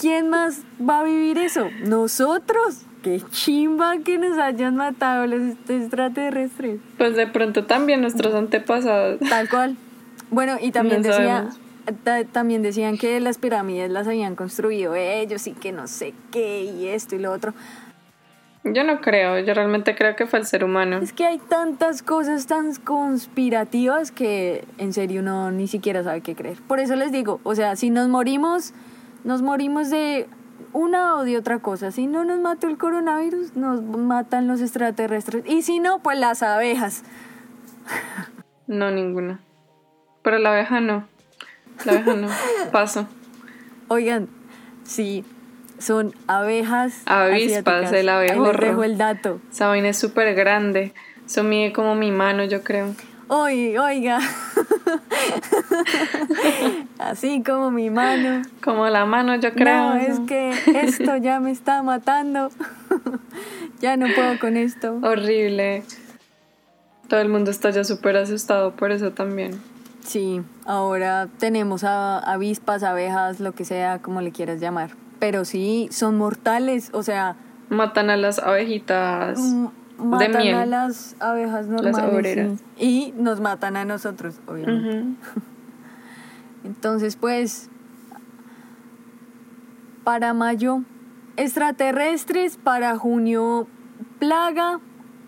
¿quién 0.00 0.30
más 0.30 0.62
va 0.80 1.00
a 1.00 1.04
vivir 1.04 1.38
eso? 1.38 1.68
Nosotros. 1.86 2.86
Qué 3.02 3.22
chimba 3.30 3.98
que 4.04 4.18
nos 4.18 4.38
hayan 4.38 4.76
matado 4.76 5.26
los 5.26 5.56
extraterrestres. 5.68 6.80
Pues 6.98 7.16
de 7.16 7.26
pronto 7.26 7.64
también 7.64 8.02
nuestros 8.02 8.34
antepasados. 8.34 9.20
Tal 9.20 9.48
cual. 9.48 9.76
Bueno, 10.30 10.56
y 10.60 10.70
también 10.70 11.02
decía, 11.02 11.48
también 12.32 12.62
decían 12.62 12.98
que 12.98 13.18
las 13.20 13.38
pirámides 13.38 13.90
las 13.90 14.06
habían 14.06 14.36
construido 14.36 14.94
ellos 14.94 15.46
y 15.46 15.52
que 15.52 15.72
no 15.72 15.86
sé 15.86 16.14
qué 16.30 16.64
y 16.64 16.88
esto 16.88 17.16
y 17.16 17.18
lo 17.18 17.32
otro. 17.32 17.54
Yo 18.62 18.84
no 18.84 19.00
creo, 19.00 19.38
yo 19.38 19.54
realmente 19.54 19.94
creo 19.94 20.14
que 20.16 20.26
fue 20.26 20.38
el 20.38 20.44
ser 20.44 20.64
humano. 20.64 20.98
Es 20.98 21.14
que 21.14 21.24
hay 21.24 21.38
tantas 21.38 22.02
cosas 22.02 22.46
tan 22.46 22.74
conspirativas 22.74 24.12
que 24.12 24.66
en 24.76 24.92
serio 24.92 25.22
uno 25.22 25.50
ni 25.50 25.66
siquiera 25.66 26.04
sabe 26.04 26.20
qué 26.20 26.34
creer. 26.34 26.58
Por 26.68 26.78
eso 26.78 26.94
les 26.94 27.10
digo, 27.10 27.40
o 27.42 27.54
sea, 27.54 27.74
si 27.76 27.88
nos 27.88 28.08
morimos, 28.08 28.74
nos 29.24 29.40
morimos 29.40 29.88
de 29.88 30.28
una 30.72 31.16
o 31.16 31.24
de 31.24 31.36
otra 31.36 31.58
cosa. 31.58 31.90
Si 31.90 32.06
no 32.06 32.24
nos 32.24 32.38
mató 32.40 32.68
el 32.68 32.78
coronavirus, 32.78 33.56
nos 33.56 33.82
matan 33.82 34.46
los 34.46 34.60
extraterrestres. 34.60 35.44
Y 35.46 35.62
si 35.62 35.80
no, 35.80 36.00
pues 36.00 36.18
las 36.18 36.42
abejas. 36.42 37.02
No, 38.66 38.90
ninguna. 38.90 39.40
Pero 40.22 40.38
la 40.38 40.52
abeja 40.52 40.80
no. 40.80 41.06
La 41.84 41.92
abeja 41.92 42.14
no. 42.14 42.28
Paso. 42.72 43.08
Oigan, 43.88 44.28
sí, 44.84 45.24
son 45.78 46.14
abejas. 46.26 47.02
Avispas, 47.06 47.92
el 47.92 48.08
abejorro. 48.08 48.52
Les 48.52 48.70
dejo 48.70 48.84
el 48.84 48.98
dato. 48.98 49.40
Esa 49.50 49.66
vaina 49.66 49.88
es 49.88 49.98
súper 49.98 50.34
grande. 50.34 50.94
Eso 51.26 51.42
mide 51.42 51.72
como 51.72 51.94
mi 51.94 52.12
mano, 52.12 52.44
yo 52.44 52.62
creo. 52.62 52.94
Oye, 53.28 53.78
oiga. 53.78 54.18
Así 57.10 57.42
como 57.42 57.70
mi 57.70 57.90
mano. 57.90 58.42
Como 58.62 58.86
la 58.88 59.04
mano, 59.04 59.34
yo 59.36 59.52
creo. 59.52 59.90
No, 59.90 59.94
es 59.96 60.20
que 60.20 60.50
esto 60.82 61.16
ya 61.16 61.40
me 61.40 61.50
está 61.50 61.82
matando. 61.82 62.50
ya 63.80 63.96
no 63.96 64.06
puedo 64.14 64.38
con 64.38 64.56
esto. 64.56 64.98
Horrible. 65.02 65.82
Todo 67.08 67.20
el 67.20 67.28
mundo 67.28 67.50
está 67.50 67.70
ya 67.70 67.84
súper 67.84 68.16
asustado 68.16 68.72
por 68.72 68.92
eso 68.92 69.10
también. 69.10 69.60
Sí, 70.04 70.42
ahora 70.64 71.28
tenemos 71.38 71.84
a 71.84 72.18
avispas, 72.18 72.82
abejas, 72.82 73.40
lo 73.40 73.52
que 73.52 73.64
sea, 73.64 74.00
como 74.00 74.20
le 74.20 74.32
quieras 74.32 74.60
llamar 74.60 74.90
pero 75.20 75.44
sí 75.44 75.88
son 75.92 76.18
mortales, 76.18 76.90
o 76.92 77.04
sea... 77.04 77.36
Matan 77.68 78.10
a 78.10 78.16
las 78.16 78.40
abejitas 78.40 79.38
matan 79.98 80.34
a 80.34 80.66
las 80.66 81.14
abejas 81.20 81.66
normales. 81.66 82.58
Y 82.78 83.12
nos 83.16 83.40
matan 83.40 83.76
a 83.76 83.84
nosotros, 83.84 84.40
obviamente. 84.48 85.20
Entonces, 86.64 87.16
pues, 87.16 87.68
para 90.04 90.34
mayo, 90.34 90.82
extraterrestres, 91.36 92.56
para 92.56 92.96
junio, 92.96 93.66
plaga, 94.18 94.80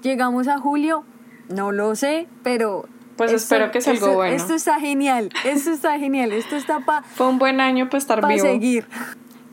llegamos 0.02 0.48
a 0.48 0.58
julio, 0.58 1.04
no 1.48 1.72
lo 1.72 1.94
sé, 1.94 2.28
pero... 2.42 2.86
Pues 3.16 3.32
espero 3.32 3.70
que 3.70 3.80
sea 3.80 3.92
algo 3.92 4.14
bueno. 4.14 4.34
Esto 4.34 4.54
está 4.54 4.80
genial, 4.80 5.30
esto 5.44 5.70
está 5.70 5.98
genial, 5.98 6.32
esto 6.32 6.56
está 6.56 6.80
para... 6.80 7.02
Fue 7.02 7.28
un 7.28 7.38
buen 7.38 7.60
año 7.60 7.86
para 7.86 7.98
estar 7.98 8.18
vivo. 8.18 8.28
Para 8.28 8.52
seguir. 8.52 8.86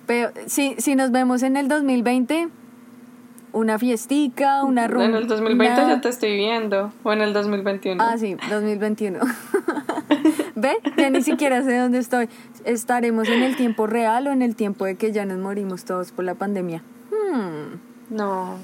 Pero 0.08 0.32
si, 0.48 0.76
si 0.80 0.96
nos 0.96 1.12
vemos 1.12 1.44
en 1.44 1.56
el 1.56 1.68
2020, 1.68 2.50
una 3.52 3.80
fiestica, 3.80 4.64
una 4.64 4.88
rumba. 4.88 5.06
En 5.06 5.16
el 5.16 5.28
2020 5.28 5.82
ya 5.82 6.02
te 6.02 6.10
estoy 6.10 6.36
viendo. 6.36 6.92
O 7.04 7.14
en 7.14 7.22
el 7.22 7.34
2021. 7.34 8.04
Ah, 8.04 8.18
sí, 8.18 8.36
2021. 8.50 9.20
¿Ve? 10.60 10.76
Ya 10.98 11.10
ni 11.10 11.22
siquiera 11.22 11.64
sé 11.64 11.78
dónde 11.78 12.00
estoy. 12.00 12.30
¿Estaremos 12.66 13.30
en 13.30 13.44
el 13.44 13.56
tiempo 13.56 13.88
real 13.88 14.28
o 14.28 14.32
en 14.32 14.42
el 14.42 14.56
tiempo 14.56 14.86
de 14.86 14.96
que 14.96 15.12
ya 15.12 15.26
nos 15.26 15.38
morimos 15.38 15.86
todos 15.86 16.12
por 16.12 16.26
la 16.26 16.36
pandemia? 16.36 16.84
Hmm. 17.12 17.80
No. 18.10 18.58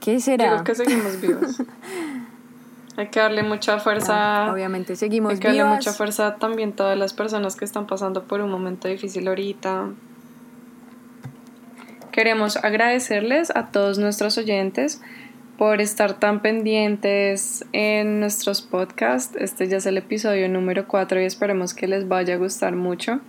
¿Qué 0.00 0.20
será? 0.20 0.62
Creo 0.62 0.64
que 0.64 0.74
seguimos 0.74 1.20
vivos. 1.20 1.62
Hay 2.96 3.08
que 3.08 3.20
darle 3.20 3.42
mucha 3.42 3.80
fuerza. 3.80 4.52
obviamente 4.52 4.94
seguimos 4.94 5.32
Hay 5.32 5.38
que 5.38 5.48
darle 5.48 5.64
mucha 5.64 5.92
fuerza 5.92 6.36
también 6.36 6.70
a 6.70 6.76
todas 6.76 6.98
las 6.98 7.12
personas 7.12 7.56
que 7.56 7.64
están 7.64 7.86
pasando 7.86 8.24
por 8.24 8.40
un 8.40 8.50
momento 8.50 8.86
difícil 8.88 9.26
ahorita. 9.26 9.88
Queremos 12.12 12.56
agradecerles 12.56 13.50
a 13.54 13.66
todos 13.72 13.98
nuestros 13.98 14.38
oyentes 14.38 15.00
por 15.58 15.80
estar 15.80 16.18
tan 16.18 16.40
pendientes 16.40 17.64
en 17.72 18.20
nuestros 18.20 18.62
podcasts. 18.62 19.36
Este 19.38 19.68
ya 19.68 19.76
es 19.76 19.86
el 19.86 19.98
episodio 19.98 20.48
número 20.48 20.88
4 20.88 21.20
y 21.20 21.24
esperemos 21.24 21.74
que 21.74 21.86
les 21.86 22.08
vaya 22.08 22.34
a 22.34 22.38
gustar 22.38 22.74
mucho. 22.74 23.20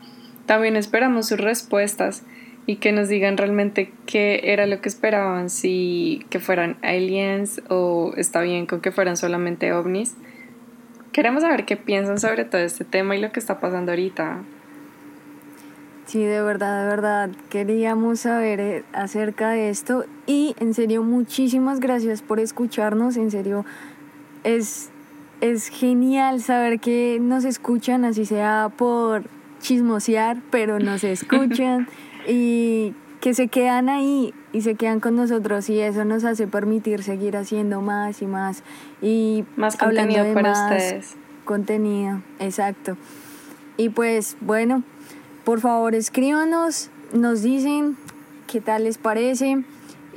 También 0.46 0.76
esperamos 0.76 1.28
sus 1.28 1.40
respuestas 1.40 2.24
y 2.68 2.78
que 2.78 2.92
nos 2.92 3.10
digan 3.10 3.38
realmente 3.38 3.92
qué 4.06 4.42
era 4.44 4.66
lo 4.66 4.82
que 4.82 4.90
esperaban, 4.90 5.50
si 5.50 6.26
que 6.30 6.40
fueran 6.40 6.78
aliens 6.82 7.62
o 7.70 8.14
está 8.18 8.42
bien 8.42 8.66
con 8.66 8.82
que 8.82 8.92
fueran 8.92 9.18
solamente 9.18 9.72
ovnis. 9.72 10.16
Queremos 11.12 11.44
saber 11.44 11.66
qué 11.66 11.78
piensan 11.78 12.20
sobre 12.20 12.44
todo 12.46 12.62
este 12.62 12.86
tema 12.86 13.16
y 13.16 13.22
lo 13.22 13.32
que 13.32 13.40
está 13.40 13.60
pasando 13.60 13.92
ahorita. 13.92 14.44
Sí, 16.06 16.24
de 16.24 16.42
verdad, 16.42 16.84
de 16.84 16.90
verdad, 16.90 17.30
queríamos 17.50 18.22
saber 18.22 18.60
eh, 18.60 18.84
acerca 18.94 19.50
de 19.50 19.70
esto. 19.70 20.06
Y 20.28 20.56
en 20.60 20.74
serio 20.74 21.04
muchísimas 21.04 21.80
gracias 21.80 22.22
por 22.22 22.40
escucharnos, 22.40 23.18
en 23.18 23.32
serio 23.32 23.66
es, 24.44 24.90
es 25.42 25.68
genial 25.70 26.42
saber 26.42 26.80
que 26.80 27.18
nos 27.20 27.44
escuchan, 27.44 28.06
así 28.06 28.26
sea 28.26 28.72
por 28.76 29.24
chismosear, 29.60 30.38
pero 30.52 30.80
nos 30.80 31.04
escuchan 31.04 31.88
y 32.28 32.94
que 33.20 33.34
se 33.34 33.48
quedan 33.48 33.90
ahí 33.90 34.36
y 34.54 34.62
se 34.62 34.76
quedan 34.76 35.00
con 35.00 35.16
nosotros. 35.16 35.68
Y 35.70 35.80
eso 35.80 36.06
nos 36.06 36.24
hace 36.24 36.46
permitir 36.46 37.02
seguir 37.02 37.36
haciendo 37.36 37.82
más 37.82 38.22
y 38.22 38.28
más 38.28 38.64
y 39.02 39.44
más 39.56 39.76
contenido 39.76 40.32
para 40.36 40.52
ustedes. 40.52 41.16
Contenido, 41.44 42.22
exacto. 42.40 42.96
Y 43.78 43.90
pues 43.90 44.38
bueno, 44.42 44.84
por 45.46 45.62
favor 45.62 45.94
escríbanos, 45.94 46.90
nos 47.14 47.44
dicen 47.44 47.98
qué 48.48 48.60
tal 48.62 48.84
les 48.84 48.98
parece. 48.98 49.64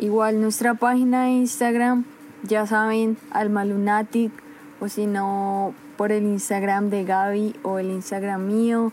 Igual 0.01 0.41
nuestra 0.41 0.75
página 0.75 1.25
de 1.25 1.31
Instagram, 1.33 2.05
ya 2.45 2.67
saben, 2.67 3.19
Alma 3.31 3.65
Lunatic, 3.65 4.33
o 4.81 4.89
si 4.89 5.07
no, 5.07 5.75
por 5.97 6.13
el 6.13 6.25
Instagram 6.25 6.89
de 6.89 7.05
Gaby 7.05 7.57
o 7.63 7.79
el 7.79 7.91
Instagram 7.91 8.47
mío, 8.47 8.93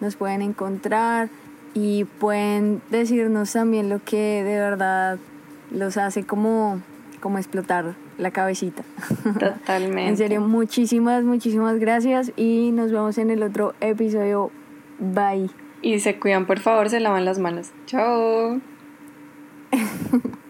nos 0.00 0.16
pueden 0.16 0.42
encontrar 0.42 1.30
y 1.74 2.04
pueden 2.04 2.82
decirnos 2.90 3.52
también 3.52 3.88
lo 3.88 4.04
que 4.04 4.42
de 4.44 4.58
verdad 4.58 5.18
los 5.70 5.96
hace 5.96 6.24
como, 6.24 6.82
como 7.20 7.38
explotar 7.38 7.94
la 8.18 8.30
cabecita. 8.30 8.82
Totalmente. 9.22 10.06
en 10.08 10.16
serio, 10.18 10.40
muchísimas, 10.42 11.24
muchísimas 11.24 11.78
gracias 11.78 12.32
y 12.36 12.72
nos 12.72 12.92
vemos 12.92 13.16
en 13.16 13.30
el 13.30 13.42
otro 13.42 13.74
episodio. 13.80 14.50
Bye. 14.98 15.50
Y 15.82 15.98
se 15.98 16.18
cuidan, 16.18 16.46
por 16.46 16.60
favor, 16.60 16.88
se 16.88 17.00
lavan 17.00 17.24
las 17.24 17.38
manos. 17.38 17.72
Chao. 17.86 18.60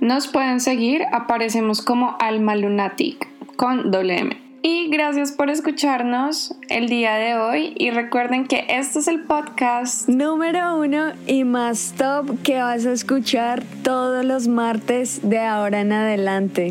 Nos 0.00 0.28
pueden 0.28 0.60
seguir, 0.60 1.02
aparecemos 1.12 1.80
como 1.82 2.16
Alma 2.20 2.54
Lunatic 2.56 3.26
con 3.56 3.90
doble 3.90 4.18
M. 4.18 4.44
Y 4.66 4.88
gracias 4.88 5.32
por 5.32 5.50
escucharnos 5.50 6.54
el 6.70 6.88
día 6.88 7.16
de 7.16 7.36
hoy 7.36 7.74
y 7.76 7.90
recuerden 7.90 8.46
que 8.46 8.64
este 8.68 9.00
es 9.00 9.08
el 9.08 9.20
podcast 9.24 10.08
número 10.08 10.78
uno 10.78 11.12
y 11.26 11.44
más 11.44 11.94
top 11.98 12.40
que 12.42 12.62
vas 12.62 12.86
a 12.86 12.92
escuchar 12.92 13.62
todos 13.82 14.24
los 14.24 14.48
martes 14.48 15.20
de 15.22 15.40
ahora 15.40 15.82
en 15.82 15.92
adelante. 15.92 16.70